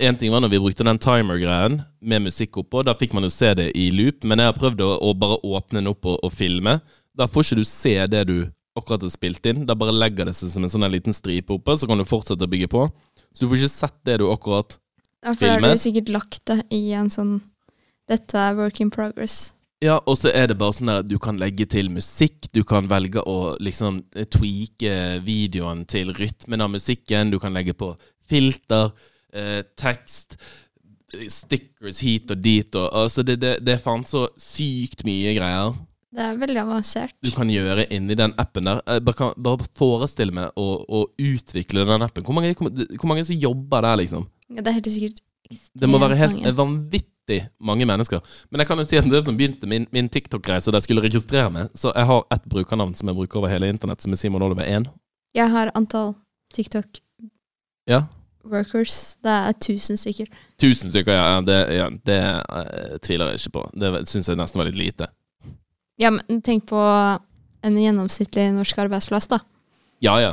En 0.00 0.16
ting 0.16 0.32
var 0.32 0.40
når 0.40 0.54
vi 0.54 0.62
brukte 0.64 0.86
den 0.88 1.00
timer-greien 1.00 1.82
med 2.00 2.24
musikk 2.24 2.56
oppå. 2.62 2.80
Da 2.88 2.96
fikk 2.96 3.12
man 3.12 3.28
jo 3.28 3.32
se 3.32 3.52
det 3.58 3.68
i 3.76 3.90
loop. 3.92 4.24
Men 4.24 4.40
jeg 4.40 4.48
har 4.48 4.56
prøvd 4.56 4.80
å, 4.80 4.90
å 5.04 5.12
bare 5.12 5.36
åpne 5.44 5.82
den 5.82 5.92
opp 5.92 6.08
og, 6.08 6.16
og 6.24 6.32
filme. 6.32 6.78
Da 7.12 7.28
får 7.28 7.44
ikke 7.44 7.60
du 7.60 7.68
se 7.68 7.96
det 8.08 8.24
du 8.30 8.36
akkurat 8.78 9.04
har 9.04 9.12
spilt 9.12 9.44
inn. 9.52 9.66
Da 9.68 9.76
bare 9.76 9.92
legger 9.92 10.28
det 10.28 10.36
seg 10.38 10.54
som 10.54 10.64
en 10.64 10.72
sånn 10.72 10.88
liten 10.88 11.12
stripe 11.12 11.52
oppe, 11.52 11.76
så 11.76 11.88
kan 11.88 12.00
du 12.00 12.08
fortsette 12.08 12.48
å 12.48 12.48
bygge 12.48 12.70
på. 12.72 12.86
Så 13.32 13.44
du 13.44 13.50
får 13.50 13.60
ikke 13.60 13.74
sett 13.74 13.98
det 14.08 14.22
du 14.22 14.30
akkurat 14.32 14.78
Ja, 15.22 15.34
for 15.34 15.46
da 15.46 15.56
har 15.56 15.76
du 15.76 15.80
sikkert 15.80 16.10
lagt 16.10 16.44
det 16.50 16.62
i 16.74 16.84
en 16.98 17.10
sånn 17.12 17.40
Dette 18.10 18.34
er 18.36 18.56
work 18.58 18.80
in 18.82 18.90
progress. 18.90 19.52
Ja, 19.82 19.96
og 20.06 20.14
så 20.18 20.30
er 20.30 20.48
det 20.50 20.58
bare 20.60 20.74
sånn 20.76 20.90
der 20.90 21.04
du 21.06 21.16
kan 21.22 21.38
legge 21.40 21.64
til 21.70 21.88
musikk. 21.90 22.48
Du 22.54 22.60
kan 22.66 22.86
velge 22.90 23.22
å 23.26 23.54
liksom 23.62 24.02
tweake 24.30 25.22
videoen 25.26 25.84
til 25.90 26.12
rytmen 26.14 26.62
av 26.62 26.70
musikken. 26.70 27.32
Du 27.32 27.38
kan 27.42 27.54
legge 27.54 27.74
på 27.78 27.92
filter, 28.30 28.92
eh, 29.34 29.62
tekst, 29.78 30.36
eh, 31.14 31.26
stickers 31.26 32.02
hit 32.02 32.30
og 32.30 32.42
dit. 32.42 32.74
Og, 32.78 32.90
altså 33.04 33.24
det, 33.26 33.40
det, 33.42 33.56
det 33.66 33.74
er 33.74 33.82
faen 33.82 34.06
så 34.06 34.28
sykt 34.38 35.02
mye 35.08 35.34
greier 35.38 35.74
Det 36.14 36.26
er 36.28 36.38
veldig 36.38 36.62
avansert. 36.62 37.16
du 37.24 37.30
kan 37.34 37.50
gjøre 37.50 37.88
inni 37.90 38.18
den 38.18 38.34
appen 38.38 38.70
der. 38.70 38.82
Bare, 39.00 39.16
kan, 39.18 39.34
bare 39.38 39.66
forestille 39.78 40.34
meg 40.36 40.54
å, 40.54 40.68
å 40.84 41.06
utvikle 41.18 41.86
den 41.88 42.06
appen. 42.06 42.26
Hvor 42.26 42.38
mange, 42.38 42.54
hvor 42.58 43.10
mange 43.10 43.26
som 43.26 43.38
jobber 43.38 43.82
der, 43.82 43.98
liksom? 44.04 44.28
Ja, 44.56 44.62
det 44.62 44.74
hørtes 44.76 44.94
sikkert 44.98 45.20
Det 45.80 45.88
må 45.88 45.98
være 46.00 46.16
helt 46.16 46.34
mange. 46.38 46.52
vanvittig 46.56 47.40
mange 47.60 47.86
mennesker. 47.86 48.20
Men 48.50 48.60
jeg 48.62 48.66
kan 48.68 48.78
jo 48.78 48.84
si 48.84 48.96
at 48.96 49.04
det 49.10 49.24
som 49.24 49.36
begynte 49.36 49.66
min, 49.68 49.86
min 49.92 50.08
TikTok-reise 50.08 50.70
da 50.72 50.78
jeg 50.80 50.86
skulle 50.88 51.02
registrere 51.04 51.50
meg 51.52 51.68
Så 51.78 51.92
jeg 51.94 52.06
har 52.08 52.24
ett 52.34 52.44
brukernavn 52.48 52.94
som 52.94 53.08
jeg 53.08 53.16
bruker 53.16 53.38
over 53.40 53.48
hele 53.52 53.68
internett, 53.68 54.02
som 54.02 54.12
er 54.12 54.16
Simon 54.20 54.42
Oliver 54.42 54.64
1. 54.66 54.88
Jeg 55.34 55.50
har 55.50 55.70
antall 55.74 56.14
TikTok 56.54 57.00
Ja. 57.88 58.02
workers. 58.44 59.16
Det 59.22 59.30
er 59.30 59.52
1000 59.52 59.96
stykker. 59.96 60.26
Tusen 60.58 60.90
stykker, 60.90 61.12
ja. 61.14 61.40
Det, 61.40 61.58
ja, 61.76 61.88
det 61.90 62.18
uh, 62.50 62.98
tviler 63.02 63.30
jeg 63.32 63.40
ikke 63.40 63.50
på. 63.58 63.62
Det 63.78 64.08
syns 64.08 64.28
jeg 64.28 64.36
nesten 64.36 64.58
var 64.58 64.66
litt 64.66 64.76
lite. 64.80 65.06
Ja, 65.98 66.10
men 66.10 66.40
tenk 66.42 66.66
på 66.66 66.78
en 67.62 67.76
gjennomsnittlig 67.78 68.48
norsk 68.56 68.78
arbeidsplass, 68.82 69.28
da. 69.30 69.38
Ja, 70.02 70.16
ja. 70.20 70.32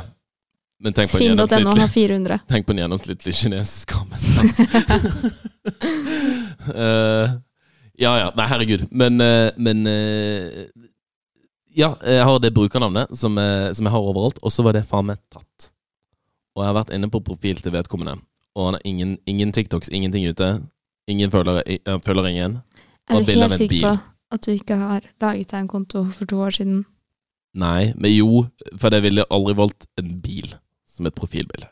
Men 0.80 0.96
tenk 0.96 1.10
på 1.12 1.18
en 1.20 1.36
Finn.no 1.36 1.74
har 1.76 1.88
400. 1.92 2.38
Tenk 2.48 2.66
på 2.66 2.72
en 2.72 2.78
gjennomsnittlig 2.80 3.34
kinesisk 3.36 3.92
arbeidsplass. 3.98 4.60
uh, 6.72 7.34
ja 8.04 8.12
ja, 8.22 8.30
nei 8.36 8.46
herregud. 8.48 8.86
Men, 8.88 9.20
uh, 9.20 9.50
men 9.60 9.84
uh, 9.84 10.62
Ja, 11.76 11.92
jeg 12.00 12.24
har 12.24 12.40
det 12.40 12.54
brukernavnet 12.56 13.12
som, 13.12 13.36
som 13.36 13.86
jeg 13.86 13.92
har 13.94 14.06
overalt, 14.08 14.40
og 14.42 14.50
så 14.50 14.64
var 14.66 14.74
det 14.74 14.82
faen 14.88 15.06
meg 15.12 15.20
tatt. 15.30 15.68
Og 16.56 16.64
jeg 16.64 16.70
har 16.72 16.78
vært 16.80 16.94
inne 16.96 17.10
på 17.12 17.20
profil 17.22 17.60
til 17.60 17.76
vedkommende, 17.76 18.16
og 18.56 18.70
han 18.70 18.78
har 18.78 18.88
ingen, 18.88 19.12
ingen 19.30 19.52
TikToks, 19.54 19.92
ingenting 19.94 20.26
ute. 20.26 20.48
Ingen 21.12 21.30
følger, 21.30 21.62
følger 22.02 22.26
ingen. 22.32 22.56
Er 23.06 23.22
du 23.22 23.30
helt 23.30 23.54
sikker 23.54 23.84
på 23.84 23.92
at 24.34 24.46
du 24.46 24.50
ikke 24.56 24.80
har 24.80 25.06
laget 25.22 25.52
deg 25.52 25.60
en 25.60 25.70
konto 25.70 26.02
for 26.16 26.26
to 26.30 26.40
år 26.42 26.56
siden? 26.58 26.82
Nei, 27.54 27.92
men 27.94 28.16
jo, 28.16 28.44
for 28.78 28.94
jeg 28.94 29.06
ville 29.06 29.28
aldri 29.30 29.54
valgt 29.58 29.86
en 30.00 30.10
bil 30.24 30.50
som 31.00 31.08
et 31.08 31.16
profilbilde. 31.16 31.70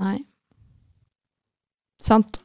Nei. 0.00 0.16
Sant. 2.00 2.40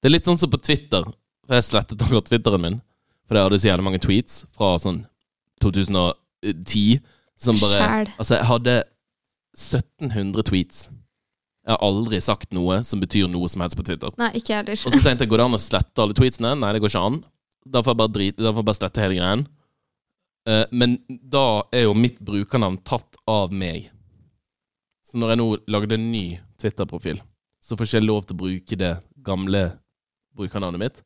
Det 0.00 0.08
er 0.10 0.14
litt 0.14 0.28
sånn 0.28 0.38
som 0.40 0.52
på 0.52 0.60
Twitter. 0.60 1.04
Jeg 1.50 1.66
slettet 1.66 2.00
akkurat 2.04 2.28
Twitteren 2.28 2.62
min. 2.62 2.78
For 3.28 3.38
jeg 3.38 3.46
hadde 3.46 3.58
så 3.62 3.70
jævlig 3.70 3.86
mange 3.86 4.00
tweets 4.02 4.40
fra 4.58 4.74
sånn 4.82 5.04
2010 5.62 7.00
som 7.40 7.58
bare 7.60 7.76
Skjæl. 7.76 8.08
Altså, 8.16 8.34
jeg 8.36 8.48
hadde 8.48 8.74
1700 9.54 10.46
tweets. 10.48 10.88
Jeg 11.66 11.76
har 11.76 11.84
aldri 11.84 12.18
sagt 12.24 12.50
noe 12.56 12.80
som 12.86 13.02
betyr 13.02 13.28
noe 13.30 13.48
som 13.52 13.62
helst 13.62 13.78
på 13.78 13.84
Twitter. 13.86 14.10
Nei, 14.18 14.32
ikke 14.40 14.56
heller. 14.58 14.74
Og 14.74 14.94
så 14.94 15.02
tenkte 15.04 15.26
jeg, 15.26 15.30
går 15.30 15.42
det 15.42 15.46
an 15.46 15.58
å 15.58 15.62
slette 15.62 16.02
alle 16.02 16.16
tweetsene? 16.18 16.54
Nei, 16.58 16.72
det 16.74 16.82
går 16.82 16.92
ikke 16.92 17.06
an. 17.10 17.20
Da 17.70 17.82
får 17.84 17.92
jeg 17.92 18.00
bare, 18.00 18.14
drit, 18.16 18.38
da 18.40 18.50
får 18.50 18.62
jeg 18.62 18.68
bare 18.70 18.80
slette 18.80 19.04
hele 19.04 19.18
greien. 19.20 19.46
Eh, 20.48 20.64
men 20.72 20.96
da 21.08 21.44
er 21.76 21.86
jo 21.86 21.94
mitt 21.94 22.18
brukernavn 22.24 22.80
tatt 22.88 23.20
av 23.30 23.52
meg. 23.54 23.90
Så 25.10 25.18
når 25.18 25.32
jeg 25.32 25.40
nå 25.40 25.46
lagde 25.74 25.96
en 25.96 26.10
ny 26.12 26.24
Twitter-profil, 26.60 27.18
så 27.60 27.76
får 27.76 27.88
ikke 27.88 27.98
jeg 27.98 28.06
lov 28.06 28.26
til 28.26 28.36
å 28.36 28.40
bruke 28.44 28.76
det 28.78 28.92
gamle 29.26 29.62
brukernavnet 30.38 30.78
mitt. 30.78 31.00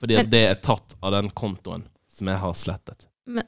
Fordi 0.00 0.16
Men- 0.16 0.30
det 0.30 0.44
er 0.48 0.54
tatt 0.54 0.94
av 1.02 1.12
den 1.12 1.28
kontoen 1.30 1.84
som 2.08 2.28
jeg 2.28 2.38
har 2.38 2.54
slettet. 2.54 3.06
Men, 3.26 3.44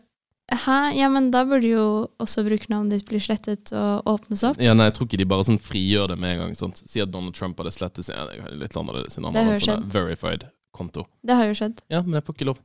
hæ? 0.53 0.95
Ja, 0.95 1.09
men 1.09 1.31
da 1.31 1.45
burde 1.45 1.69
jo 1.71 2.11
også 2.21 2.45
brukernavnet 2.45 2.91
ditt 2.91 3.09
bli 3.09 3.19
slettet 3.19 3.73
og 3.73 4.05
åpnes 4.05 4.45
opp. 4.45 4.61
Ja, 4.61 4.75
nei, 4.75 4.91
Jeg 4.91 4.95
tror 4.95 5.09
ikke 5.09 5.19
de 5.19 5.25
bare 5.25 5.45
sånn 5.45 5.59
frigjør 5.59 6.09
det 6.09 6.19
med 6.19 6.33
en 6.35 6.39
gang. 6.45 6.55
Sant? 6.55 6.83
Si 6.87 7.01
at 7.01 7.11
Donald 7.11 7.35
Trump 7.35 7.57
hadde 7.57 7.73
slettet 7.73 8.05
sin 8.05 8.15
ja, 8.15 8.27
litt 8.53 8.77
annerledes 8.77 9.15
sin 9.15 9.25
jo 9.25 9.33
sånn 9.33 9.91
verified 9.91 10.51
konto. 10.73 11.07
Det 11.25 11.35
har 11.35 11.47
jo 11.47 11.55
skjedd. 11.55 11.81
Ja, 11.89 12.03
men 12.03 12.13
jeg 12.13 12.25
får 12.25 12.35
ikke 12.37 12.53
lov. 12.53 12.59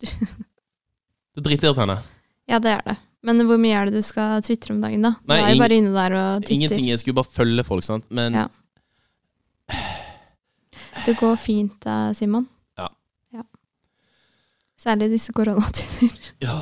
Det 1.40 1.62
er 1.64 1.74
henne. 1.74 2.02
Ja, 2.48 2.58
det 2.58 2.70
er 2.70 2.82
det. 2.84 2.96
Men 3.22 3.42
hvor 3.44 3.58
mye 3.60 3.76
er 3.76 3.90
det 3.90 4.00
du 4.00 4.06
skal 4.06 4.40
tvitre 4.44 4.72
om 4.74 4.80
dagen, 4.80 5.02
da? 5.04 5.14
Nei, 5.28 5.36
du 5.36 5.44
er 5.44 5.52
jo 5.52 5.60
bare 5.60 5.76
inne 5.76 5.90
der 5.92 6.14
og 6.16 6.42
titter. 6.42 6.54
Ingenting. 6.56 6.86
Jeg 6.88 7.02
skulle 7.02 7.18
bare 7.20 7.34
følge 7.36 7.64
folk, 7.66 7.84
sant. 7.84 8.06
Men 8.10 8.38
Ja. 8.38 8.46
Det 11.06 11.14
går 11.16 11.36
fint, 11.40 11.86
Simon. 12.16 12.48
Ja. 12.78 12.88
ja. 13.32 13.42
Særlig 14.78 15.06
i 15.10 15.14
disse 15.16 15.32
koronatider. 15.32 16.16
Ja 16.44 16.56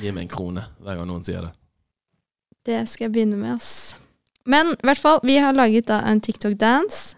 Gi 0.00 0.10
meg 0.12 0.26
en 0.26 0.28
krone 0.32 0.64
hver 0.82 0.98
gang 0.98 1.08
noen 1.08 1.22
sier 1.24 1.46
det. 1.46 1.52
Det 2.64 2.80
skal 2.88 3.06
jeg 3.06 3.14
begynne 3.14 3.38
med, 3.40 3.54
ass. 3.56 3.96
Men 4.44 4.74
i 4.74 4.84
hvert 4.88 5.00
fall, 5.00 5.20
vi 5.24 5.38
har 5.40 5.56
laget 5.56 5.88
da 5.88 6.02
en 6.08 6.20
TikTok-dance, 6.20 7.16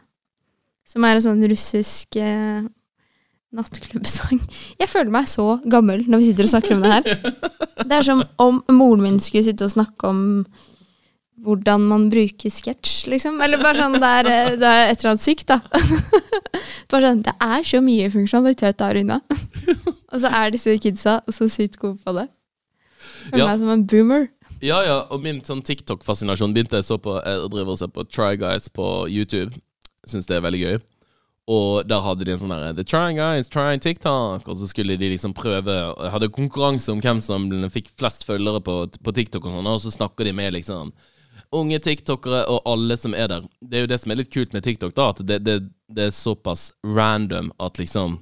som 0.87 1.07
er 1.07 1.19
en 1.19 1.25
sånn 1.25 1.43
russisk 1.51 2.19
eh, 2.21 2.67
nattklubbsang. 3.57 4.41
Jeg 4.81 4.89
føler 4.93 5.11
meg 5.15 5.29
så 5.31 5.47
gammel 5.73 6.05
når 6.07 6.23
vi 6.23 6.31
sitter 6.31 6.47
og 6.49 6.53
snakker 6.55 6.77
om 6.77 6.85
det 6.85 6.93
her. 6.95 7.03
Det 7.83 7.93
er 7.99 8.07
som 8.07 8.23
om 8.43 8.63
moren 8.77 9.03
min 9.05 9.21
skulle 9.23 9.45
sitte 9.47 9.67
og 9.69 9.73
snakke 9.75 10.09
om 10.13 10.23
hvordan 11.45 11.83
man 11.91 12.07
bruker 12.11 12.51
sketsj, 12.51 13.11
liksom. 13.13 13.41
Eller 13.45 13.61
bare 13.61 13.77
sånn, 13.83 13.99
det 14.01 14.09
er, 14.23 14.29
det 14.57 14.69
er 14.71 14.89
et 14.93 15.03
eller 15.03 15.11
annet 15.13 15.25
sykt, 15.27 15.51
da. 15.51 15.59
Bare 16.91 17.11
sånn, 17.11 17.21
Det 17.27 17.35
er 17.45 17.67
så 17.69 17.81
mye 17.85 18.07
funksjonalitet 18.15 18.79
der 18.81 19.01
unna. 19.03 19.19
Og 20.15 20.23
så 20.23 20.31
er 20.33 20.55
disse 20.55 20.73
kidsa 20.81 21.19
så 21.29 21.49
sykt 21.53 21.77
gode 21.83 22.01
på 22.07 22.15
det. 22.17 22.25
Føler 23.29 23.43
Ja. 23.43 23.51
meg 23.51 23.61
som 23.61 23.73
en 23.75 23.85
boomer. 23.91 24.29
Ja, 24.65 24.79
ja, 24.87 24.97
og 25.13 25.21
min 25.21 25.43
sånn 25.45 25.61
TikTok-fascinasjon 25.61 26.55
begynte 26.57 26.79
jeg 26.79 26.87
så 26.87 26.97
på 26.97 27.19
Jeg 27.21 27.51
driver 27.53 27.75
og 27.75 27.79
ser 27.83 27.91
på 27.93 28.07
Try 28.09 28.39
Guys 28.41 28.71
på 28.73 28.87
YouTube. 29.13 29.53
Syns 30.09 30.25
det 30.31 30.39
er 30.39 30.45
veldig 30.47 30.61
gøy. 30.63 30.79
Og 31.47 31.87
der 31.87 32.03
hadde 32.03 32.27
de 32.27 32.33
en 32.35 32.41
sånn 32.41 32.51
derre 32.51 32.73
The 32.75 32.83
Trying 32.83 33.21
Guys, 33.21 33.51
Trying 33.53 33.83
TikTok. 33.83 34.49
Og 34.51 34.59
så 34.59 34.67
skulle 34.71 34.97
de 34.99 35.13
liksom 35.13 35.35
prøve 35.37 35.77
og 35.93 36.09
Hadde 36.11 36.33
konkurranse 36.35 36.91
om 36.91 37.03
hvem 37.03 37.21
som 37.23 37.47
fikk 37.71 37.93
flest 37.99 38.27
følgere 38.27 38.63
på, 38.67 38.79
på 38.99 39.15
TikTok, 39.15 39.47
og 39.47 39.55
sånn, 39.55 39.71
og 39.71 39.83
så 39.85 39.95
snakker 39.95 40.27
de 40.27 40.35
med 40.35 40.57
liksom 40.57 40.91
unge 41.55 41.79
tiktokere 41.79 42.43
og 42.51 42.65
alle 42.67 42.97
som 42.99 43.15
er 43.15 43.31
der. 43.31 43.45
Det 43.61 43.79
er 43.79 43.85
jo 43.85 43.91
det 43.93 44.01
som 44.03 44.13
er 44.13 44.21
litt 44.21 44.33
kult 44.35 44.55
med 44.57 44.65
TikTok, 44.67 44.95
da, 44.97 45.11
at 45.13 45.23
det, 45.27 45.39
det, 45.47 45.57
det 45.93 46.09
er 46.09 46.15
såpass 46.15 46.73
random 46.83 47.53
at 47.63 47.79
liksom 47.79 48.21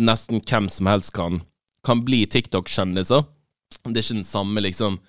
nesten 0.00 0.42
hvem 0.44 0.68
som 0.72 0.88
helst 0.90 1.14
kan, 1.16 1.40
kan 1.86 2.04
bli 2.04 2.24
TikTok-kjendiser. 2.26 3.24
Det 3.84 3.96
er 3.96 4.04
ikke 4.04 4.20
den 4.20 4.28
samme, 4.28 4.60
liksom 4.64 5.00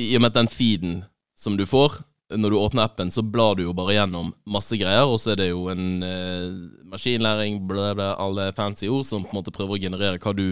I 0.00 0.14
og 0.16 0.24
med 0.24 0.32
at 0.32 0.40
den 0.40 0.52
feeden 0.52 1.00
som 1.36 1.56
du 1.60 1.66
får 1.68 2.00
når 2.34 2.50
du 2.50 2.56
åpner 2.58 2.82
appen, 2.88 3.10
så 3.14 3.22
blar 3.22 3.54
du 3.54 3.62
jo 3.62 3.74
bare 3.76 3.94
gjennom 3.94 4.32
masse 4.50 4.74
greier, 4.78 5.06
og 5.06 5.20
så 5.22 5.32
er 5.32 5.40
det 5.40 5.50
jo 5.52 5.66
en 5.70 6.02
eh, 6.02 6.46
maskinlæring, 6.90 7.60
bla, 7.68 7.92
bla, 7.94 8.08
alle 8.22 8.48
fancy 8.56 8.88
ord, 8.90 9.06
som 9.06 9.22
på 9.22 9.30
en 9.30 9.40
måte 9.40 9.54
prøver 9.54 9.76
å 9.76 9.82
generere 9.86 10.18
hva 10.22 10.32
du, 10.34 10.46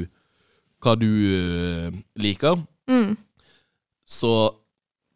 hva 0.85 0.95
du 1.01 1.11
eh, 1.35 1.97
liker. 2.23 2.61
Mm. 2.91 3.17
Så 4.07 4.35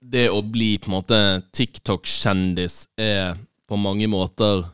det 0.00 0.28
å 0.30 0.40
bli 0.42 0.76
på 0.82 0.90
en 0.90 0.96
måte 0.98 1.20
TikTok-kjendis 1.54 2.88
er 2.98 3.38
på 3.68 3.76
mange 3.76 4.06
måter 4.08 4.64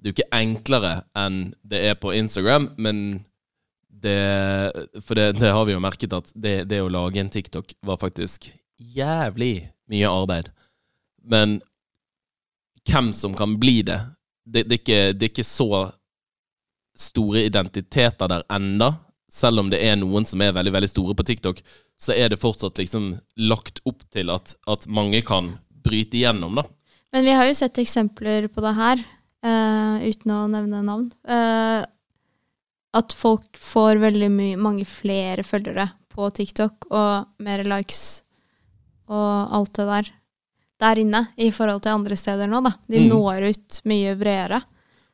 Det 0.00 0.08
er 0.08 0.10
jo 0.10 0.14
ikke 0.16 0.36
enklere 0.36 0.94
enn 1.16 1.54
det 1.62 1.80
er 1.90 1.94
på 1.96 2.12
Instagram, 2.12 2.72
men 2.76 3.24
det 3.88 5.00
For 5.06 5.16
det, 5.16 5.38
det 5.38 5.52
har 5.54 5.64
vi 5.64 5.76
jo 5.76 5.80
merket 5.80 6.12
at 6.16 6.32
det, 6.34 6.64
det 6.68 6.82
å 6.82 6.90
lage 6.92 7.22
en 7.22 7.30
TikTok 7.32 7.72
var 7.86 8.00
faktisk 8.02 8.50
jævlig 8.76 9.70
mye 9.88 10.10
arbeid. 10.10 10.50
Men 11.24 11.58
hvem 12.88 13.12
som 13.16 13.34
kan 13.36 13.56
bli 13.60 13.82
det 13.82 14.00
Det, 14.44 14.62
det, 14.68 14.74
er, 14.74 14.80
ikke, 14.82 15.12
det 15.16 15.24
er 15.24 15.30
ikke 15.32 15.46
så 15.48 15.68
store 17.00 17.46
identiteter 17.48 18.28
der 18.28 18.42
enda. 18.52 18.90
Selv 19.32 19.62
om 19.62 19.70
det 19.72 19.80
er 19.80 19.96
noen 19.96 20.26
som 20.28 20.42
er 20.44 20.52
veldig 20.52 20.72
veldig 20.74 20.90
store 20.92 21.14
på 21.16 21.24
TikTok, 21.24 21.62
så 21.96 22.12
er 22.12 22.28
det 22.28 22.42
fortsatt 22.42 22.76
liksom 22.78 23.14
lagt 23.40 23.80
opp 23.88 24.04
til 24.12 24.28
at, 24.34 24.52
at 24.68 24.84
mange 24.86 25.22
kan 25.24 25.54
bryte 25.84 26.18
igjennom, 26.20 26.60
da. 26.60 26.66
Men 27.16 27.24
vi 27.24 27.32
har 27.32 27.48
jo 27.48 27.56
sett 27.56 27.80
eksempler 27.80 28.50
på 28.52 28.60
det 28.60 28.74
her, 28.76 29.00
uh, 29.46 30.04
uten 30.04 30.34
å 30.36 30.42
nevne 30.52 30.82
navn. 30.84 31.08
Uh, 31.24 31.80
at 32.94 33.16
folk 33.16 33.56
får 33.58 34.02
veldig 34.04 34.28
mange 34.60 34.84
flere 34.86 35.46
følgere 35.46 35.88
på 36.14 36.28
TikTok 36.36 36.90
og 36.92 37.42
mer 37.42 37.64
likes 37.66 38.20
og 39.10 39.56
alt 39.56 39.72
det 39.80 39.88
der 39.88 40.12
der 40.84 41.00
inne 41.02 41.24
i 41.40 41.50
forhold 41.54 41.82
til 41.84 41.96
andre 41.96 42.16
steder 42.20 42.46
nå, 42.50 42.60
da. 42.68 42.74
De 42.90 43.00
Mm. 43.00 43.08
når 43.10 43.48
ut 43.50 43.80
mye 43.88 44.14
bredere. 44.20 44.62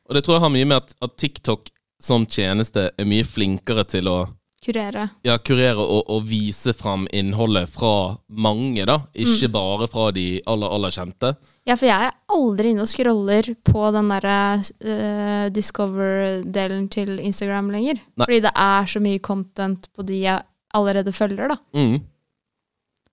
Og 0.09 0.15
det 0.17 0.23
tror 0.25 0.35
jeg 0.37 0.41
har 0.45 0.53
mye 0.57 0.67
med 0.67 0.77
at, 0.83 0.93
at 1.01 1.17
TikTok 1.17 1.69
som 2.01 2.25
tjeneste 2.25 2.89
er 2.99 3.05
mye 3.07 3.23
flinkere 3.23 3.83
til 3.87 4.07
å 4.11 4.19
Kurere. 4.61 5.07
ja, 5.25 5.39
kurere 5.41 5.81
og, 5.81 6.03
og 6.13 6.25
vise 6.29 6.69
fram 6.77 7.07
innholdet 7.11 7.67
fra 7.73 8.17
mange, 8.29 8.83
da. 8.85 8.99
Ikke 9.15 9.47
Mm. 9.47 9.51
bare 9.55 9.87
fra 9.89 10.11
de 10.13 10.25
aller, 10.45 10.69
aller 10.69 10.91
kjente. 10.93 11.31
Ja, 11.65 11.75
for 11.75 11.85
jeg 11.87 11.97
er 12.09 12.13
aldri 12.29 12.69
inne 12.69 12.81
og 12.85 12.89
scroller 12.91 13.55
på 13.65 13.87
den 13.95 14.09
derre 14.13 14.35
uh, 14.61 15.49
Discover-delen 15.49 16.87
til 16.93 17.19
Instagram 17.19 17.71
lenger. 17.73 17.99
Nei. 18.17 18.25
Fordi 18.27 18.41
det 18.45 18.51
er 18.55 18.85
så 18.91 19.01
mye 19.01 19.19
content 19.23 19.87
på 19.95 20.05
de 20.05 20.21
jeg 20.27 20.41
allerede 20.77 21.11
følger, 21.13 21.51
da. 21.51 21.57
Mm. 21.75 21.99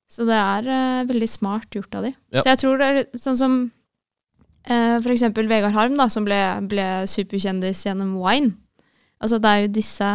Så 0.09 0.25
det 0.29 0.37
er 0.37 0.69
uh, 0.69 1.09
veldig 1.09 1.29
smart 1.29 1.75
gjort 1.77 1.99
av 1.99 2.07
de. 2.09 2.15
Ja. 2.33 2.43
Så 2.43 2.53
jeg 2.55 2.61
tror 2.63 2.81
det 2.81 2.89
er 2.89 3.03
sånn 3.21 3.37
som 3.39 3.59
uh, 3.69 4.97
for 5.05 5.13
eksempel 5.13 5.51
Vegard 5.51 5.77
Harm, 5.77 5.99
da, 6.01 6.09
som 6.13 6.25
ble, 6.27 6.39
ble 6.71 6.87
superkjendis 7.11 7.85
gjennom 7.87 8.17
Wine. 8.23 8.55
Altså 9.21 9.41
det 9.43 9.51
er 9.53 9.65
jo 9.65 9.75
disse 9.77 10.09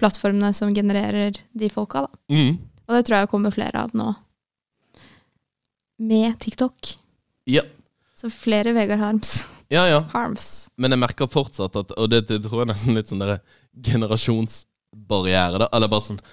plattformene 0.00 0.50
som 0.56 0.72
genererer 0.74 1.38
de 1.52 1.70
folka, 1.72 2.06
da. 2.08 2.20
Mm. 2.32 2.58
Og 2.88 2.96
det 2.96 3.04
tror 3.06 3.20
jeg 3.20 3.30
kommer 3.30 3.54
flere 3.54 3.84
av 3.84 3.94
nå. 3.94 4.08
Med 6.00 6.38
TikTok. 6.40 6.94
Ja. 7.50 7.62
Så 8.18 8.32
flere 8.32 8.72
Vegard 8.74 9.02
Harms. 9.04 9.44
ja, 9.76 9.84
ja. 9.86 10.00
Harms. 10.14 10.70
Men 10.80 10.96
jeg 10.96 11.02
merker 11.04 11.30
fortsatt 11.30 11.76
at 11.78 11.92
Og 11.94 12.10
det, 12.10 12.24
det 12.28 12.40
tror 12.44 12.64
jeg 12.64 12.72
nesten 12.72 12.96
litt 12.96 13.12
sånn 13.12 13.22
derre 13.22 13.38
generasjonsbarriere, 13.76 15.60
da. 15.62 15.68
Eller 15.76 15.92
bare 15.92 16.08
sånn 16.08 16.24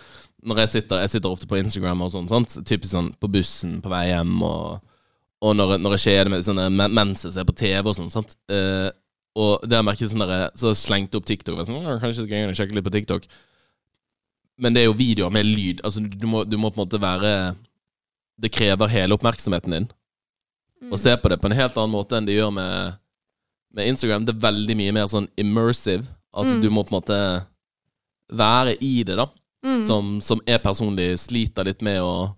Når 0.45 0.57
jeg 0.61 0.69
sitter 0.69 0.99
Jeg 1.01 1.09
sitter 1.09 1.29
ofte 1.33 1.47
på 1.49 1.57
Instagram 1.57 2.01
og 2.05 2.11
sånn, 2.13 2.27
sant. 2.29 2.57
Typisk 2.67 2.91
sånn 2.93 3.13
på 3.19 3.27
bussen 3.31 3.79
på 3.81 3.89
vei 3.89 4.07
hjem, 4.11 4.35
og, 4.45 4.79
og 5.41 5.55
når, 5.57 5.77
når 5.81 5.95
jeg 5.97 6.03
kjeder 6.05 6.29
meg 6.29 6.43
sånn, 6.45 6.61
men- 6.75 6.93
mens 6.93 7.23
jeg 7.23 7.33
ser 7.33 7.43
på 7.45 7.55
TV 7.57 7.89
og 7.89 7.95
sånn, 7.97 8.11
sant. 8.13 8.35
Uh, 8.51 8.89
og 9.37 9.61
det 9.65 9.75
har 9.77 9.83
jeg 9.83 9.89
merket 9.89 10.09
sånn 10.09 10.23
der, 10.27 10.49
Så 10.55 10.71
slengte 10.73 11.17
opp 11.17 11.25
TikTok. 11.25 11.59
Sånn, 11.65 11.83
kanskje 11.85 12.07
jeg 12.23 12.27
skal 12.27 12.37
inn 12.37 12.55
sjekke 12.57 12.73
litt 12.77 12.85
på 12.85 12.93
TikTok. 12.93 13.25
Men 14.57 14.73
det 14.73 14.81
er 14.81 14.85
jo 14.87 14.93
videoer 14.97 15.29
med 15.31 15.45
lyd. 15.45 15.81
Altså, 15.85 16.01
du, 16.01 16.09
du, 16.17 16.25
må, 16.27 16.43
du 16.49 16.57
må 16.57 16.71
på 16.73 16.81
en 16.81 16.87
måte 16.87 16.99
være 17.01 17.55
Det 18.41 18.49
krever 18.53 18.87
hele 18.89 19.13
oppmerksomheten 19.17 19.71
din 19.71 19.87
Mm. 20.77 20.91
og 20.93 20.99
se 21.01 21.09
på 21.17 21.29
det 21.29 21.39
på 21.41 21.47
en 21.49 21.55
helt 21.57 21.73
annen 21.73 21.89
måte 21.89 22.13
enn 22.13 22.25
det 22.27 22.35
gjør 22.37 22.51
med, 22.53 22.97
med 23.73 23.87
Instagram. 23.89 24.25
Det 24.27 24.35
er 24.35 24.43
veldig 24.43 24.75
mye 24.77 24.93
mer 24.93 25.07
sånn 25.09 25.25
immersive. 25.35 26.05
At 26.37 26.45
Mm. 26.45 26.61
du 26.61 26.67
må 26.69 26.83
på 26.85 26.93
en 26.93 27.01
måte 27.01 27.17
være 28.29 28.75
i 28.79 29.01
det, 29.03 29.15
da. 29.17 29.25
Mm. 29.65 29.81
Som, 29.87 30.17
som 30.21 30.41
jeg 30.45 30.61
personlig 30.63 31.15
sliter 31.19 31.65
litt 31.67 31.81
med 31.85 32.01
å, 32.03 32.29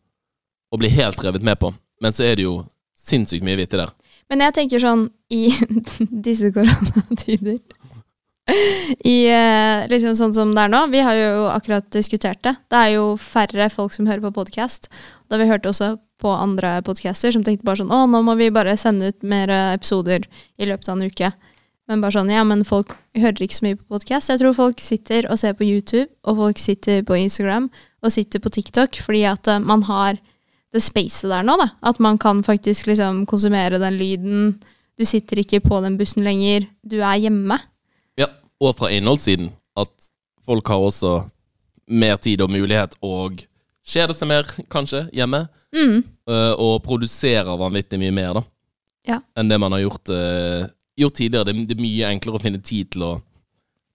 å 0.71 0.79
bli 0.79 0.89
helt 0.93 1.19
revet 1.23 1.43
med 1.45 1.60
på. 1.60 1.73
Men 2.01 2.15
så 2.15 2.23
er 2.25 2.39
det 2.39 2.45
jo 2.47 2.62
sinnssykt 2.97 3.45
mye 3.45 3.60
vittig 3.60 3.82
der. 3.82 3.91
Men 4.29 4.45
jeg 4.45 4.55
tenker 4.55 4.84
sånn 4.84 5.08
i 5.34 5.49
disse 6.27 6.51
koronatider 6.53 7.60
I 9.05 9.17
eh, 9.29 9.88
liksom 9.91 10.15
sånn 10.17 10.34
som 10.34 10.53
det 10.55 10.65
er 10.65 10.71
nå. 10.73 10.84
Vi 10.93 11.01
har 11.05 11.17
jo 11.17 11.47
akkurat 11.51 11.86
diskutert 11.93 12.41
det. 12.45 12.55
Det 12.71 12.79
er 12.79 12.93
jo 12.95 13.13
færre 13.21 13.69
folk 13.73 13.93
som 13.93 14.10
hører 14.10 14.23
på 14.27 14.36
podkast. 14.39 14.89
Da 15.29 15.38
vi 15.41 15.49
hørte 15.49 15.69
også 15.69 15.95
på 16.19 16.32
andre 16.34 16.79
podcaster 16.84 17.32
som 17.32 17.45
tenkte 17.45 17.63
bare 17.67 17.79
sånn 17.79 17.93
Å, 17.95 18.03
nå 18.12 18.19
må 18.27 18.36
vi 18.39 18.49
bare 18.51 18.75
sende 18.79 19.13
ut 19.13 19.21
mer 19.23 19.51
eh, 19.53 19.75
episoder 19.77 20.25
i 20.60 20.69
løpet 20.69 20.89
av 20.89 20.97
en 20.97 21.10
uke. 21.10 21.32
Men 21.89 22.04
bare 22.04 22.13
sånn, 22.13 22.30
ja, 22.30 22.43
men 22.45 22.62
folk 22.67 22.91
hører 23.17 23.41
ikke 23.41 23.58
så 23.58 23.65
mye 23.65 23.78
på 23.80 23.95
podkast. 23.95 24.30
Jeg 24.30 24.41
tror 24.43 24.54
folk 24.54 24.82
sitter 24.84 25.25
og 25.34 25.39
ser 25.41 25.56
på 25.58 25.65
YouTube, 25.65 26.06
og 26.21 26.38
folk 26.38 26.60
sitter 26.62 27.02
på 27.08 27.17
Instagram 27.17 27.69
og 28.06 28.13
sitter 28.13 28.43
på 28.43 28.52
TikTok 28.54 28.99
fordi 29.02 29.23
at 29.25 29.49
eh, 29.49 29.58
man 29.63 29.82
har 29.88 30.19
det 30.69 30.84
spacet 30.86 31.32
der 31.32 31.47
nå, 31.47 31.56
da. 31.58 31.71
At 31.89 31.97
man 32.04 32.19
kan 32.21 32.43
faktisk 32.45 32.86
liksom 32.91 33.23
konsumere 33.30 33.82
den 33.82 33.97
lyden. 33.97 34.52
Du 34.99 35.06
sitter 35.08 35.41
ikke 35.41 35.63
på 35.65 35.82
den 35.82 35.97
bussen 35.97 36.21
lenger. 36.28 36.67
Du 36.86 36.99
er 37.02 37.17
hjemme. 37.25 37.58
Ja, 38.21 38.30
Og 38.62 38.75
fra 38.78 38.91
innholdssiden. 38.93 39.49
At 39.80 39.89
folk 40.45 40.67
har 40.69 40.78
også 40.91 41.23
mer 41.89 42.21
tid 42.21 42.41
og 42.45 42.52
mulighet 42.54 42.93
og 43.02 43.41
kjeder 43.89 44.13
seg 44.13 44.30
mer, 44.30 44.45
kanskje, 44.69 45.08
hjemme. 45.15 45.47
Mm. 45.73 46.04
øh, 46.30 46.54
Og 46.54 46.84
produserer 46.86 47.49
vanvittig 47.58 47.97
mye 48.02 48.13
mer, 48.13 48.38
da. 48.38 48.43
Ja. 49.10 49.17
Enn 49.39 49.49
det 49.49 49.58
man 49.58 49.73
har 49.73 49.82
gjort, 49.88 50.12
øh, 50.13 50.67
gjort 51.01 51.17
tidligere. 51.19 51.47
Det, 51.49 51.55
er- 51.55 51.67
det 51.71 51.77
er 51.77 51.83
mye 51.83 52.09
enklere 52.13 52.39
å 52.39 52.43
finne 52.43 52.62
tid 52.63 52.91
til 52.95 53.05
å, 53.07 53.12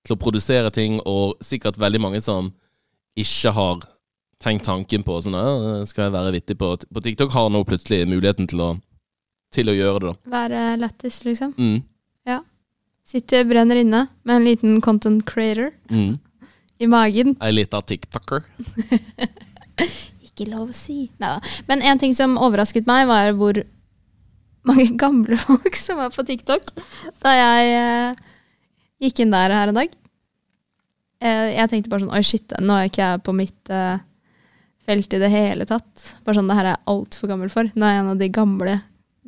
til 0.04 0.16
å 0.16 0.20
produsere 0.20 0.70
ting, 0.74 0.98
og 1.08 1.36
sikkert 1.44 1.78
veldig 1.80 2.00
mange 2.02 2.20
som 2.24 2.50
ikke 3.16 3.52
har 3.56 3.84
tenkt 4.44 4.66
tanken 4.66 5.04
på 5.06 5.14
sånn 5.24 5.36
ja, 5.38 5.84
Skal 5.88 6.08
jeg 6.08 6.12
være 6.16 6.32
vittig 6.34 6.56
på, 6.60 6.72
på 6.92 7.00
TikTok? 7.04 7.30
Har 7.32 7.46
nå 7.54 7.62
plutselig 7.64 8.02
muligheten 8.10 8.48
til 8.50 8.60
å, 8.60 8.70
til 9.54 9.70
å 9.70 9.76
gjøre 9.76 10.00
det, 10.02 10.10
da. 10.12 10.30
Være 10.34 10.64
lættis, 10.82 11.22
liksom. 11.28 11.54
Mm. 11.58 11.82
Sitter, 13.04 13.42
brenner 13.44 13.76
inne 13.76 13.98
med 14.24 14.38
en 14.38 14.44
liten 14.48 14.78
content 14.80 15.26
creator 15.28 15.74
Mm. 15.92 16.14
i 16.80 16.86
magen. 16.88 17.34
Ei 17.44 17.50
lita 17.52 17.82
tiktoker. 17.84 18.46
Ikke 20.24 20.46
lov 20.48 20.70
å 20.72 20.74
si. 20.74 21.10
Neida. 21.20 21.42
Men 21.68 21.82
en 21.84 22.00
ting 22.00 22.14
som 22.16 22.38
overrasket 22.40 22.88
meg, 22.88 23.04
var 23.10 23.28
hvor 23.38 23.60
mange 24.68 24.88
gamle 25.00 25.38
folk 25.40 25.76
som 25.78 26.00
var 26.00 26.14
på 26.14 26.24
TikTok 26.26 26.72
da 27.24 27.34
jeg 27.36 27.76
eh, 27.78 28.24
gikk 29.04 29.24
inn 29.24 29.34
der 29.34 29.52
her 29.54 29.70
en 29.70 29.78
dag. 29.82 29.94
Eh, 31.24 31.54
jeg 31.56 31.70
tenkte 31.70 31.92
bare 31.92 32.04
sånn 32.04 32.14
Oi, 32.14 32.24
shit, 32.26 32.54
nå 32.60 32.76
er 32.76 32.90
ikke 32.90 33.04
jeg 33.04 33.24
på 33.26 33.34
mitt 33.36 33.72
eh, 33.72 34.02
felt 34.84 35.16
i 35.16 35.22
det 35.22 35.32
hele 35.32 35.66
tatt. 35.68 36.14
Bare 36.24 36.38
sånn, 36.38 36.50
det 36.50 36.58
her 36.58 36.68
er 36.68 36.76
jeg 36.76 36.86
altfor 36.92 37.32
gammel 37.32 37.52
for. 37.52 37.68
Nå 37.74 37.88
er 37.88 37.96
jeg 37.96 38.04
en 38.04 38.12
av 38.12 38.20
de 38.20 38.30
gamle, 38.32 38.78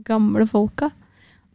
gamle 0.07 0.49
folka. 0.51 0.91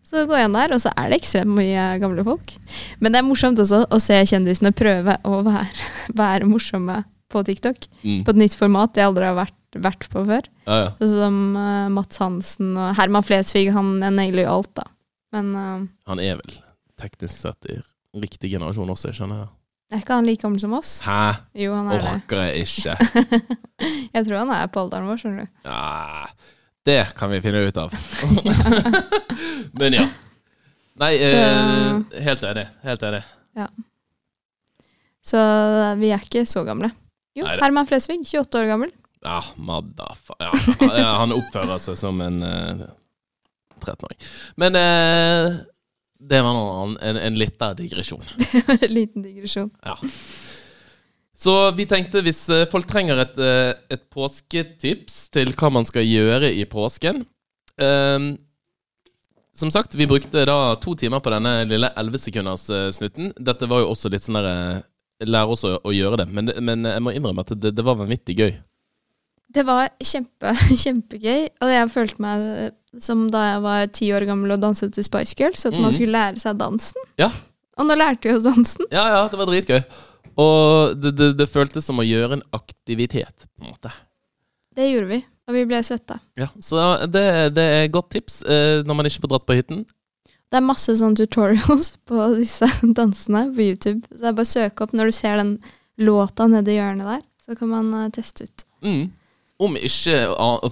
Så 0.05 0.25
går 0.25 0.39
jeg 0.39 0.49
inn 0.49 0.57
der, 0.57 0.73
og 0.73 0.81
så 0.81 0.91
er 0.97 1.11
det 1.11 1.21
ekstremt 1.21 1.53
mye 1.53 1.85
gamle 2.01 2.25
folk. 2.25 2.55
Men 2.99 3.13
det 3.13 3.21
er 3.21 3.27
morsomt 3.27 3.61
også 3.61 3.83
å 3.85 3.99
se 4.01 4.17
kjendisene 4.31 4.73
prøve 4.73 5.19
å 5.27 5.43
være, 5.45 5.89
være 6.23 6.49
morsomme 6.49 7.03
på 7.31 7.43
TikTok. 7.47 7.85
Mm. 8.01 8.23
På 8.25 8.33
et 8.33 8.41
nytt 8.41 8.57
format 8.57 8.97
jeg 8.97 9.07
aldri 9.07 9.29
har 9.29 9.37
vært, 9.37 9.57
vært 9.79 10.09
på 10.11 10.23
før. 10.27 10.47
Ja, 10.65 10.77
ja. 10.81 10.89
Sånn 10.99 11.13
som 11.15 11.39
uh, 11.55 11.87
Mats 11.93 12.19
Hansen 12.21 12.73
og 12.75 12.91
Herman 12.97 13.25
Flesvig. 13.25 13.69
Han 13.75 13.95
nailer 14.01 14.45
jo 14.45 14.57
alt, 14.57 14.73
da. 14.81 14.87
Men 15.35 15.55
uh, 15.55 15.87
Han 16.11 16.21
er 16.23 16.37
vel 16.41 16.59
teknisk 16.99 17.37
sett 17.39 17.71
i 17.71 17.79
riktig 18.21 18.51
generasjon 18.51 18.91
også, 18.91 19.13
skjønner 19.15 19.43
jeg. 19.43 19.51
er 19.95 20.03
ikke 20.03 20.17
han 20.17 20.27
like 20.27 20.43
gammel 20.43 20.61
som 20.63 20.73
oss? 20.75 20.97
Hæ? 21.05 21.21
Jo, 21.63 21.75
han 21.77 21.91
er. 21.95 22.07
Orker 22.15 22.43
jeg 22.49 22.65
ikke. 22.67 22.97
Jeg 24.15 24.25
tror 24.27 24.41
han 24.43 24.51
er 24.53 24.67
på 24.69 24.83
alderen 24.83 25.07
vår, 25.09 25.21
skjønner 25.21 25.45
du. 25.47 25.53
Ja, 25.65 26.25
det 26.85 26.99
kan 27.17 27.31
vi 27.31 27.39
finne 27.41 27.63
ut 27.63 27.79
av. 27.79 27.95
Men 29.79 29.95
ja. 29.95 30.03
Nei, 31.01 31.15
eh, 31.23 32.19
helt 32.27 32.43
enig. 32.45 32.67
Helt 32.83 33.05
enig. 33.07 33.21
Så 35.25 35.39
vi 36.01 36.11
er 36.13 36.21
ikke 36.21 36.43
så 36.49 36.65
gamle. 36.67 36.91
Jo, 37.37 37.47
Herman 37.47 37.87
Flesvig, 37.89 38.19
28 38.27 38.59
år 38.59 38.69
gammel. 38.73 38.91
Ja, 39.21 39.41
madda, 39.55 40.15
Ja, 40.39 41.11
han 41.21 41.35
oppfører 41.35 41.77
seg 41.81 41.99
som 41.99 42.21
en 42.25 42.41
uh, 42.41 42.87
13-åring. 43.81 44.17
Men 44.61 44.77
uh, 44.77 45.59
det 46.21 46.41
var 46.45 46.55
noe 46.55 46.71
annet. 46.83 47.03
En, 47.09 47.19
en 47.29 47.37
liten 47.39 47.75
digresjon. 47.77 48.25
En 48.53 48.87
Liten 48.97 49.25
digresjon. 49.25 49.69
Ja. 49.85 49.97
Så 51.41 51.53
vi 51.73 51.87
tenkte 51.89 52.21
hvis 52.21 52.43
eh, 52.53 52.67
folk 52.69 52.85
trenger 52.89 53.23
et, 53.23 53.39
eh, 53.41 53.73
et 53.89 54.03
påsketips 54.13 55.23
til 55.33 55.55
hva 55.57 55.71
man 55.73 55.87
skal 55.89 56.05
gjøre 56.05 56.51
i 56.53 56.67
påsken 56.69 57.23
um, 57.81 58.27
Som 59.57 59.71
sagt, 59.73 59.97
vi 59.97 60.05
brukte 60.05 60.43
da 60.45 60.75
to 60.77 60.93
timer 60.93 61.23
på 61.23 61.33
denne 61.33 61.63
lille 61.65 61.89
11-sekunders-snutten. 61.97 63.33
Dette 63.41 63.69
var 63.71 63.81
jo 63.81 63.89
også 63.89 64.11
litt 64.13 64.27
sånn 64.27 64.37
derre 64.37 64.83
Lære 65.21 65.53
oss 65.53 65.61
å, 65.69 65.75
å 65.85 65.91
gjøre 65.93 66.23
det. 66.23 66.27
Men, 66.33 66.47
men 66.65 66.87
jeg 66.89 67.01
må 67.05 67.11
innrømme 67.13 67.43
at 67.45 67.51
det, 67.53 67.75
det 67.77 67.83
var 67.85 67.99
vanvittig 67.99 68.33
gøy. 68.39 68.55
Det 69.51 69.63
var 69.67 69.89
kjempe, 69.99 70.53
kjempegøy, 70.83 71.47
og 71.63 71.73
jeg 71.73 71.91
følte 71.91 72.23
meg 72.23 72.43
eh, 72.51 72.69
som 72.99 73.25
da 73.31 73.41
jeg 73.53 73.63
var 73.63 73.89
ti 73.95 74.11
år 74.15 74.25
gammel 74.27 74.55
og 74.55 74.61
danset 74.63 74.93
til 74.95 75.05
Spice 75.07 75.35
Girls, 75.39 75.65
at 75.67 75.75
mm. 75.75 75.81
man 75.83 75.95
skulle 75.95 76.15
lære 76.15 76.43
seg 76.43 76.59
dansen. 76.59 77.09
Ja. 77.19 77.31
Og 77.79 77.87
nå 77.87 77.95
lærte 77.97 78.27
vi 78.27 78.35
oss 78.35 78.47
dansen. 78.47 78.87
Ja, 78.91 79.05
ja, 79.13 79.21
det 79.31 79.39
var 79.39 79.49
dritgøy. 79.49 79.81
Og 80.39 80.97
det, 80.99 81.13
det, 81.17 81.29
det 81.39 81.49
føltes 81.51 81.87
som 81.87 81.99
å 81.99 82.07
gjøre 82.07 82.39
en 82.39 82.45
aktivitet, 82.55 83.47
på 83.55 83.65
en 83.65 83.73
måte. 83.73 83.91
Det 84.75 84.87
gjorde 84.87 85.09
vi, 85.09 85.19
og 85.47 85.55
vi 85.55 85.63
ble 85.67 85.81
svetta. 85.83 86.19
Ja, 86.39 86.47
Så 86.63 86.83
det, 87.11 87.23
det 87.55 87.63
er 87.63 87.87
et 87.87 87.95
godt 87.95 88.11
tips 88.15 88.41
eh, 88.43 88.83
når 88.87 88.99
man 88.99 89.09
ikke 89.09 89.25
får 89.25 89.33
dratt 89.33 89.47
på 89.49 89.57
hytten. 89.59 89.83
Det 90.51 90.59
er 90.59 90.67
masse 90.67 90.95
sånne 90.99 91.19
tutorials 91.19 91.93
på 92.09 92.27
disse 92.37 92.67
dansene 92.83 93.47
på 93.55 93.71
YouTube. 93.71 94.03
Så 94.11 94.19
det 94.19 94.31
er 94.31 94.37
bare 94.39 94.47
å 94.47 94.53
søke 94.53 94.85
opp 94.85 94.95
når 94.95 95.11
du 95.11 95.17
ser 95.19 95.39
den 95.39 95.55
låta 96.01 96.47
nedi 96.51 96.77
hjørnet 96.77 97.07
der, 97.07 97.25
så 97.43 97.57
kan 97.59 97.71
man 97.71 97.91
eh, 97.99 98.11
teste 98.15 98.47
ut. 98.47 98.65
Mm. 98.83 99.03
Om 99.61 99.77
ikke 99.77 100.15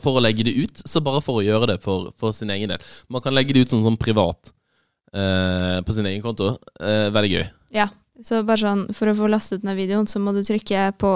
for 0.01 0.17
å 0.17 0.23
legge 0.23 0.45
det 0.47 0.55
ut, 0.57 0.83
så 0.87 1.01
bare 1.05 1.21
for 1.21 1.39
å 1.39 1.45
gjøre 1.45 1.73
det 1.73 1.79
for, 1.83 2.09
for 2.17 2.33
sin 2.35 2.49
egen 2.53 2.71
del. 2.71 2.85
Man 3.11 3.23
kan 3.25 3.35
legge 3.35 3.53
det 3.53 3.65
ut 3.65 3.73
sånn, 3.73 3.83
sånn 3.85 3.99
privat 4.01 4.51
eh, 5.13 5.77
på 5.85 5.95
sin 5.95 6.07
egen 6.09 6.23
konto. 6.25 6.55
Eh, 6.81 7.09
veldig 7.13 7.33
gøy. 7.35 7.43
Ja, 7.75 7.89
så 8.25 8.41
bare 8.47 8.63
sånn, 8.63 8.87
for 8.97 9.11
å 9.11 9.17
få 9.17 9.29
lastet 9.31 9.67
ned 9.67 9.77
videoen, 9.79 10.09
så 10.09 10.21
må 10.23 10.33
du 10.35 10.41
trykke 10.45 10.89
på 10.99 11.13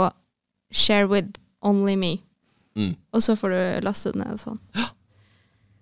share 0.73 1.09
with 1.09 1.39
only 1.65 1.97
me. 1.99 2.13
Mm. 2.77 2.93
Og 3.13 3.25
så 3.25 3.37
får 3.37 3.53
du 3.53 3.87
lastet 3.87 4.17
ned 4.19 4.37
sånn. 4.41 4.59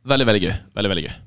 Veldig, 0.07 0.27
veldig 0.31 0.45
gøy. 0.47 0.55
Veldig, 0.77 0.93
veldig 0.95 1.05
gøy. 1.07 1.19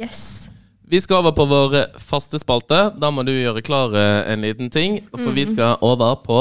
Yes. 0.00 0.50
Vi 0.90 1.00
skal 1.00 1.20
over 1.20 1.30
på 1.30 1.44
vår 1.46 1.74
eh, 1.78 1.98
faste 2.02 2.38
spalte. 2.42 2.78
Da 2.98 3.12
må 3.14 3.22
du 3.22 3.30
gjøre 3.30 3.62
klar 3.62 3.92
eh, 3.94 4.32
en 4.32 4.42
liten 4.42 4.72
ting. 4.74 4.96
For 5.14 5.30
vi 5.36 5.44
skal 5.46 5.76
over 5.86 6.16
på 6.24 6.38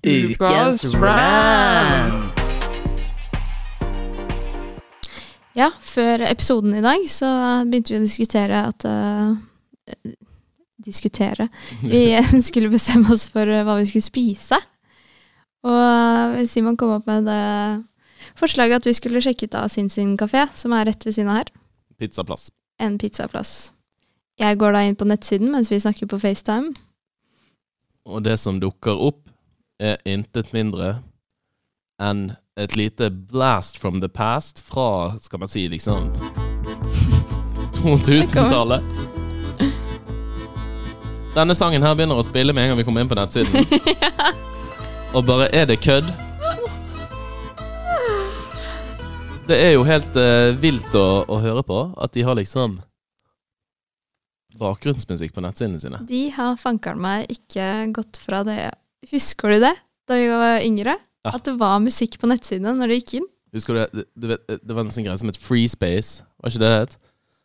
Ukas 0.00 0.94
rant. 0.96 2.40
Ja, 5.52 5.68
før 5.84 6.24
episoden 6.24 6.72
i 6.78 6.80
dag 6.80 7.04
så 7.12 7.28
begynte 7.68 7.92
vi 7.92 7.98
å 8.00 8.04
diskutere 8.06 8.62
at 8.70 8.86
uh, 8.88 9.36
Diskutere. 10.84 11.46
Vi 11.84 12.16
skulle 12.44 12.68
bestemme 12.72 13.12
oss 13.12 13.26
for 13.28 13.48
eh, 13.48 13.62
hva 13.64 13.76
vi 13.78 13.86
skulle 13.88 14.04
spise. 14.04 14.58
Og 15.64 16.40
eh, 16.40 16.48
Simon 16.50 16.76
kom 16.76 16.96
opp 16.96 17.08
med 17.08 17.24
det 17.28 17.84
forslaget 18.36 18.82
at 18.82 18.88
vi 18.88 18.96
skulle 18.96 19.22
sjekke 19.24 19.48
ut 19.48 19.56
av 19.56 19.70
Sin 19.72 19.88
Sin 19.88 20.16
kafé, 20.20 20.44
som 20.52 20.74
er 20.76 20.90
rett 20.90 21.06
ved 21.06 21.16
siden 21.16 21.32
av 21.32 21.40
her. 21.40 21.52
Pizzaplass. 21.98 22.50
En 22.82 22.98
pizzaplass. 22.98 23.72
Jeg 24.40 24.58
går 24.58 24.74
da 24.74 24.82
inn 24.88 24.96
på 24.98 25.06
nettsiden 25.06 25.52
mens 25.54 25.70
vi 25.70 25.78
snakker 25.78 26.08
på 26.10 26.18
FaceTime. 26.18 26.72
Og 28.04 28.24
det 28.26 28.38
som 28.42 28.58
dukker 28.60 28.98
opp, 29.00 29.20
er 29.80 29.96
intet 30.06 30.52
mindre 30.54 31.00
enn 32.02 32.28
et 32.56 32.76
lite 32.78 33.08
blast 33.10 33.78
from 33.82 34.00
the 34.00 34.08
past 34.08 34.60
fra, 34.62 35.16
skal 35.22 35.42
man 35.42 35.50
si, 35.50 35.64
liksom 35.68 36.12
2000-tallet. 37.82 38.82
Denne 41.34 41.54
sangen 41.58 41.82
her 41.82 41.96
begynner 41.98 42.20
å 42.20 42.26
spille 42.26 42.54
med 42.54 42.62
en 42.64 42.72
gang 42.72 42.78
vi 42.78 42.84
kommer 42.86 43.02
inn 43.02 43.10
på 43.10 43.18
nettsiden. 43.18 43.66
Og 45.14 45.26
bare 45.26 45.48
Er 45.54 45.66
det 45.66 45.80
kødd? 45.82 46.06
Det 49.44 49.56
er 49.60 49.74
jo 49.74 49.82
helt 49.84 50.14
eh, 50.16 50.54
vilt 50.56 50.94
å, 50.96 51.24
å 51.28 51.36
høre 51.42 51.60
på 51.68 51.76
at 52.00 52.14
de 52.16 52.22
har 52.24 52.36
liksom 52.38 52.78
bakgrunnsmusikk 54.56 55.34
på 55.36 55.42
nettsidene 55.44 55.80
sine. 55.82 56.00
De 56.08 56.22
har 56.32 56.56
fankeren 56.60 57.02
meg 57.04 57.28
ikke 57.34 57.66
gått 57.92 58.20
fra 58.22 58.40
det. 58.46 58.70
Husker 59.10 59.52
du 59.52 59.66
det, 59.66 59.74
da 60.08 60.16
vi 60.16 60.30
var 60.32 60.64
yngre? 60.64 60.96
Ja. 61.26 61.34
At 61.34 61.44
det 61.44 61.58
var 61.60 61.82
musikk 61.84 62.16
på 62.22 62.30
nettsidene 62.30 62.72
når 62.78 62.88
du 62.88 62.96
gikk 62.96 63.14
inn? 63.20 63.28
Husker 63.54 63.76
du 63.76 63.82
det, 63.82 64.06
du 64.16 64.30
vet, 64.32 64.48
det 64.48 64.72
var 64.72 64.86
en 64.86 64.94
sånn 64.96 65.04
greie 65.10 65.20
som 65.20 65.28
het 65.28 65.40
Free 65.40 65.68
Space, 65.68 66.24
var 66.40 66.54
ikke 66.54 66.64
det 66.64 66.72
det 66.72 66.80
het? 66.86 66.98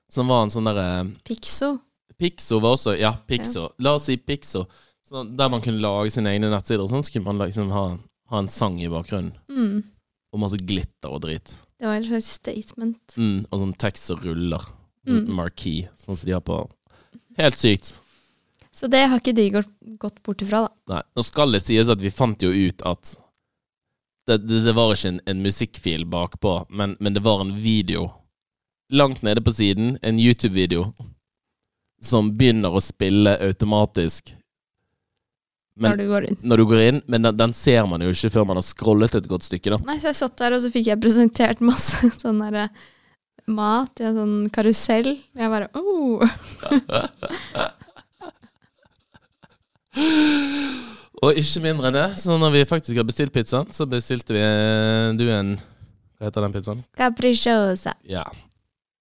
Som 0.09 0.31
var 0.31 0.45
en 0.45 0.55
sånn 0.55 0.71
derre 0.71 0.87
Pixo. 1.27 1.75
Pixo 2.19 2.63
var 2.63 2.79
også 2.79 2.95
Ja, 2.99 3.13
Pixo. 3.27 3.69
La 3.83 3.97
oss 3.99 4.07
si 4.07 4.15
Pixo. 4.17 4.65
Så 5.03 5.27
der 5.35 5.51
man 5.51 5.61
kunne 5.65 5.83
lage 5.83 6.15
sine 6.15 6.31
egne 6.31 6.47
nettsider, 6.51 6.85
og 6.85 6.91
sånn 6.91 7.03
så 7.03 7.11
kunne 7.11 7.27
man 7.27 7.43
liksom 7.43 7.71
ha, 7.75 7.85
ha 8.31 8.41
en 8.41 8.51
sang 8.51 8.79
i 8.79 8.89
bakgrunnen. 8.91 9.35
Mm. 9.51 9.83
Og 10.33 10.39
masse 10.43 10.59
glitter 10.61 11.09
og 11.09 11.23
drit. 11.23 11.55
Det 11.79 11.87
var 11.87 11.95
et 11.97 12.05
slags 12.09 12.27
statement. 12.37 13.15
Mm, 13.17 13.45
og 13.49 13.61
sånn 13.63 13.73
tekst 13.81 14.09
som 14.11 14.19
ruller. 14.21 14.59
Sånn 15.07 15.23
Mm. 15.25 15.29
marquee, 15.33 15.87
sånn 15.97 16.17
som 16.19 16.27
de 16.27 16.33
har 16.35 16.41
på 16.45 16.57
Helt 17.39 17.55
sykt. 17.57 17.93
Så 18.71 18.87
det 18.91 19.07
har 19.07 19.17
ikke 19.19 19.33
de 19.33 19.45
gått, 19.49 19.69
gått 19.97 20.17
bort 20.23 20.41
ifra, 20.43 20.67
da. 20.67 20.95
Nei, 20.95 21.01
nå 21.15 21.23
skal 21.23 21.51
det 21.55 21.61
sies 21.63 21.89
at 21.89 22.01
vi 22.03 22.11
fant 22.11 22.41
jo 22.43 22.51
ut 22.51 22.83
at 22.85 23.15
det, 24.27 24.37
det, 24.45 24.59
det 24.67 24.73
var 24.75 24.91
ikke 24.93 25.07
en, 25.15 25.21
en 25.25 25.41
musikkfil 25.41 26.03
bakpå, 26.05 26.65
men, 26.69 26.97
men 26.99 27.15
det 27.15 27.23
var 27.25 27.41
en 27.41 27.55
video. 27.63 28.09
Langt 28.91 29.23
nede 29.23 29.41
på 29.41 29.51
siden, 29.55 29.97
en 30.03 30.19
YouTube-video, 30.19 30.91
som 32.01 32.29
begynner 32.37 32.75
å 32.75 32.81
spille 32.83 33.37
automatisk. 33.39 34.35
Men, 35.79 35.93
når 35.93 35.97
du 35.99 36.05
går 36.11 36.25
inn. 36.27 36.37
når 36.51 36.59
du 36.59 36.65
går 36.67 36.81
inn, 36.83 37.01
men 37.07 37.23
den, 37.23 37.35
den 37.39 37.53
ser 37.55 37.85
man 37.87 38.03
jo 38.03 38.11
ikke 38.11 38.31
før 38.33 38.47
man 38.49 38.59
har 38.59 38.65
scrollet 38.67 39.13
et 39.15 39.27
godt 39.31 39.47
stykke, 39.47 39.71
da. 39.73 39.77
Nei, 39.87 39.97
så 40.01 40.11
jeg 40.11 40.17
satt 40.19 40.35
der, 40.41 40.55
og 40.57 40.63
så 40.63 40.71
fikk 40.73 40.89
jeg 40.91 40.99
presentert 41.01 41.59
masse 41.63 42.09
sånn 42.23 42.41
derre 42.43 42.65
mat 43.49 44.01
i 44.03 44.05
en 44.05 44.17
sånn 44.19 44.35
karusell. 44.53 45.11
Jeg 45.39 45.49
bare 45.49 45.67
oh. 45.79 46.19
Og 51.19 51.35
ikke 51.39 51.63
mindre 51.63 51.89
enn 51.89 51.97
det, 51.97 52.09
så 52.21 52.37
når 52.39 52.53
vi 52.53 52.67
faktisk 52.69 52.99
har 52.99 53.07
bestilt 53.07 53.33
pizzaen, 53.35 53.67
så 53.75 53.87
bestilte 53.89 54.35
vi 54.35 54.43
eh, 54.43 55.09
du 55.19 55.25
en 55.33 55.57
Hva 56.19 56.29
heter 56.29 56.45
den 56.45 56.55
pizzaen? 56.55 56.83
Capricciosa. 56.99 57.95
Ja. 58.07 58.23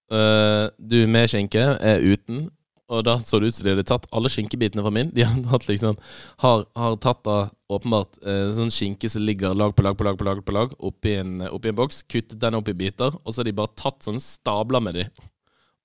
Uh, 0.09 0.73
du 0.79 1.03
med 1.11 1.29
skinke 1.29 1.61
er 1.61 2.01
uten, 2.01 2.49
og 2.89 3.03
da 3.05 3.19
så 3.21 3.37
det 3.41 3.51
ut 3.51 3.55
som 3.55 3.67
de 3.67 3.73
hadde 3.75 3.85
tatt 3.89 4.07
alle 4.17 4.31
skinkebitene 4.33 4.81
fra 4.85 4.91
min. 4.95 5.11
De 5.13 5.23
har 5.29 5.37
tatt 5.51 5.67
liksom 5.69 5.99
Har, 6.41 6.63
har 6.79 6.97
tatt 7.05 7.21
da 7.27 7.35
åpenbart 7.69 8.17
eh, 8.25 8.49
sånn 8.57 8.71
skinke 8.73 9.11
som 9.13 9.23
ligger 9.29 9.53
lag 9.55 9.75
på 9.77 9.85
lag 9.85 9.97
på 9.99 10.07
lag 10.07 10.17
på 10.17 10.25
lag 10.25 10.41
på 10.47 10.55
lag 10.57 10.73
oppi 10.79 11.13
en, 11.21 11.43
oppi 11.53 11.69
en 11.69 11.77
boks, 11.77 12.03
kuttet 12.09 12.39
den 12.41 12.57
opp 12.57 12.69
i 12.73 12.77
biter, 12.79 13.13
og 13.25 13.29
så 13.35 13.43
har 13.43 13.51
de 13.51 13.57
bare 13.59 13.75
tatt 13.77 14.07
sånn 14.09 14.17
stabler 14.23 14.81
med 14.81 14.97
de, 14.97 15.05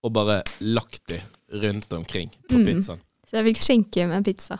og 0.03 0.13
bare 0.15 0.41
lagt 0.63 1.01
de 1.11 1.19
rundt 1.63 1.91
omkring 1.93 2.31
på 2.49 2.55
Mm. 2.61 2.65
pizzaen. 2.69 3.01
Så 3.27 3.37
jeg 3.41 3.49
fikk 3.51 3.61
skinke 3.65 4.07
med 4.07 4.23
pizza. 4.25 4.59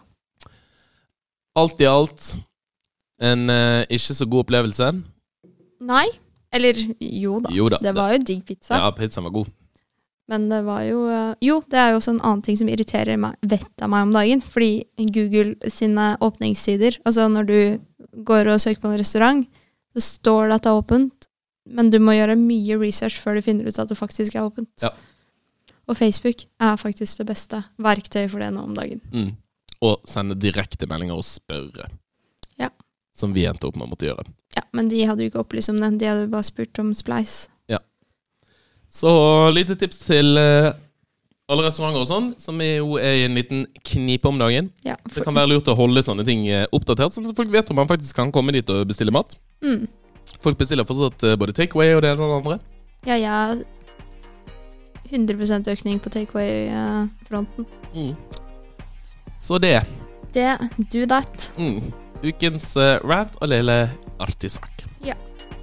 Alt 1.56 1.80
i 1.82 1.88
alt 1.88 2.34
en 3.24 3.50
eh, 3.50 3.86
ikke 3.94 4.16
så 4.18 4.26
god 4.28 4.44
opplevelse. 4.48 4.88
Nei. 5.86 6.08
Eller 6.54 6.78
jo 7.00 7.40
da. 7.42 7.50
Jo 7.54 7.66
da. 7.72 7.80
Det 7.82 7.94
var 7.98 8.12
jo 8.14 8.24
digg 8.28 8.44
pizza. 8.46 8.78
Ja, 8.78 8.92
pizzaen 8.94 9.24
var 9.26 9.32
god. 9.40 9.48
Men 10.32 10.46
det 10.48 10.62
var 10.64 10.86
jo 10.88 11.02
eh, 11.12 11.34
Jo, 11.44 11.58
det 11.68 11.80
er 11.80 11.92
jo 11.92 12.00
også 12.00 12.14
en 12.14 12.22
annen 12.24 12.44
ting 12.46 12.56
som 12.60 12.70
irriterer 12.72 13.20
meg 13.20 13.36
vettet 13.42 13.84
av 13.84 13.92
meg 13.92 14.06
om 14.08 14.14
dagen. 14.16 14.44
Fordi 14.44 14.86
Google 15.12 15.72
sine 15.72 16.14
åpningstider 16.24 17.00
Altså 17.04 17.28
når 17.32 17.50
du 17.50 17.58
går 18.24 18.48
og 18.54 18.62
søker 18.62 18.82
på 18.84 18.92
en 18.92 19.02
restaurant, 19.02 19.48
så 19.94 20.04
står 20.06 20.48
det 20.48 20.56
at 20.60 20.66
det 20.66 20.72
er 20.72 20.80
åpent, 20.80 21.28
men 21.66 21.90
du 21.94 21.98
må 22.02 22.14
gjøre 22.16 22.36
mye 22.38 22.78
research 22.82 23.18
før 23.22 23.38
du 23.38 23.46
finner 23.46 23.68
ut 23.68 23.80
at 23.80 23.90
det 23.90 23.98
faktisk 23.98 24.36
er 24.36 24.46
åpent. 24.46 24.70
Ja. 24.84 24.92
Og 25.90 25.98
Facebook 25.98 26.46
er 26.62 26.78
faktisk 26.80 27.20
det 27.20 27.28
beste 27.32 27.60
verktøyet 27.82 28.32
for 28.32 28.44
det 28.44 28.52
nå 28.54 28.64
om 28.64 28.76
dagen. 28.78 29.02
Mm. 29.12 29.34
Og 29.84 30.06
sende 30.08 30.38
direkte 30.40 30.88
meldinger 30.88 31.20
og 31.20 31.26
spørre. 31.28 31.90
Ja. 32.62 32.70
Som 33.14 33.34
vi 33.36 33.48
endte 33.50 33.68
opp 33.68 33.76
med 33.80 33.90
å 33.90 33.92
måtte 33.92 34.08
gjøre. 34.08 34.26
Ja, 34.56 34.64
Men 34.72 34.90
de 34.94 35.02
hadde 35.10 35.26
jo 35.26 35.32
ikke 35.32 35.44
opplyst 35.44 35.74
om 35.74 35.82
den. 35.82 35.98
de 35.98 36.08
hadde 36.10 36.30
bare 36.32 36.48
spurt 36.48 36.80
om 36.80 36.94
Splice. 36.96 37.50
Så 38.94 39.10
lite 39.50 39.76
tips 39.80 40.04
til 40.06 40.38
eh, 40.38 40.70
alle 41.50 41.66
restauranter 41.66 42.04
og 42.04 42.10
sånn, 42.10 42.28
som 42.38 42.60
er 42.62 42.76
jo 42.78 43.00
er 43.02 43.24
i 43.24 43.26
en 43.26 43.34
liten 43.38 43.64
knipe 43.90 44.30
om 44.30 44.38
dagen. 44.38 44.70
Ja, 44.86 44.94
Det 45.10 45.26
kan 45.26 45.34
være 45.34 45.50
lurt 45.56 45.72
å 45.72 45.76
holde 45.78 46.04
sånne 46.06 46.26
ting 46.28 46.46
eh, 46.46 46.68
oppdatert, 46.70 47.16
sånn 47.16 47.32
at 47.32 47.40
folk 47.40 47.50
vet 47.54 47.72
om 47.74 47.82
man 47.82 47.90
faktisk 47.90 48.20
kan 48.20 48.32
komme 48.34 48.54
dit 48.54 48.70
og 48.70 48.86
bestille 48.90 49.14
mat. 49.14 49.38
mm. 49.66 49.86
Folk 50.40 50.56
bestiller 50.60 50.86
fortsatt 50.88 51.26
eh, 51.28 51.36
både 51.40 51.56
takeaway 51.58 51.98
og 51.98 52.04
det 52.06 52.14
ene 52.14 52.24
og 52.24 52.30
det 52.32 52.38
andre. 52.38 52.60
Ja, 53.10 53.18
ja. 53.20 53.40
100% 55.10 55.68
økning 55.74 56.00
på 56.00 56.14
takeaway-fronten. 56.14 57.68
Mm. 57.94 58.14
Så 59.42 59.60
det. 59.60 59.82
Det, 60.34 60.48
do 60.94 61.04
that. 61.10 61.50
Mm. 61.58 61.92
Ukens 62.24 62.70
rant 63.04 63.36
og 63.42 63.52
lille 63.52 63.78
artig 64.24 64.54
sak. 64.54 64.86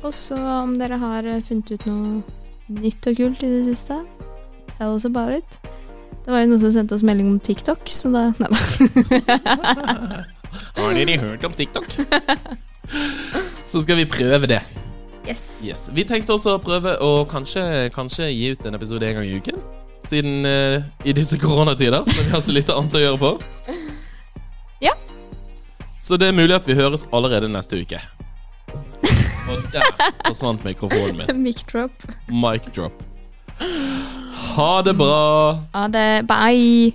Og 0.00 0.14
så 0.16 0.36
om 0.36 0.78
dere 0.80 0.96
har 0.96 1.26
funnet 1.44 1.74
ut 1.76 1.82
noe 1.84 2.20
nytt 2.78 3.06
og 3.10 3.18
kult 3.18 3.42
i 3.44 3.50
det 3.50 3.62
siste, 3.72 4.00
tell 4.76 4.94
us 4.94 5.06
about 5.08 5.34
it. 5.34 5.60
Det 6.24 6.34
var 6.34 6.44
jo 6.44 6.50
noen 6.52 6.62
som 6.62 6.74
sendte 6.74 6.94
oss 6.96 7.04
melding 7.06 7.30
om 7.32 7.40
TikTok, 7.42 7.88
så 7.90 8.10
da 8.12 8.28
Nei 8.40 8.50
da. 8.52 8.60
Har 10.76 10.94
dere 10.94 11.16
hørt 11.22 11.44
om 11.46 11.54
TikTok? 11.56 11.86
Så 13.70 13.82
skal 13.84 14.00
vi 14.00 14.06
prøve 14.10 14.48
det. 14.50 14.60
Yes. 15.28 15.60
Yes. 15.64 15.88
Vi 15.94 16.04
tenkte 16.08 16.34
også 16.34 16.56
å 16.56 16.62
prøve 16.62 16.96
å 17.04 17.10
kanskje, 17.28 17.62
kanskje 17.94 18.30
gi 18.32 18.50
ut 18.54 18.66
en 18.66 18.78
episode 18.78 19.06
en 19.06 19.20
gang 19.20 19.28
i 19.28 19.36
uken. 19.38 19.60
Siden 20.10 20.46
uh, 20.46 20.82
i 21.06 21.14
disse 21.14 21.38
koronatider, 21.38 22.02
så 22.08 22.24
vi 22.24 22.32
har 22.32 22.42
så 22.42 22.54
lite 22.56 22.74
annet 22.74 22.96
å 22.98 23.02
gjøre 23.04 23.20
på. 23.20 23.32
Ja. 24.82 24.96
Så 26.02 26.18
det 26.18 26.30
er 26.30 26.36
mulig 26.36 26.56
at 26.56 26.66
vi 26.66 26.74
høres 26.78 27.06
allerede 27.14 27.50
neste 27.52 27.78
uke. 27.78 28.00
Og 29.50 29.56
der 29.72 29.82
forsvant 30.26 30.64
mikrofonen 30.64 31.16
min. 31.20 31.42
Mic 31.46 31.62
drop. 31.72 31.90
Mic 32.28 32.68
drop. 32.76 33.02
Ha 34.56 34.72
det 34.86 34.96
bra. 34.96 35.52
Ha 35.74 35.86
det. 35.88 36.26
Bye. 36.30 36.92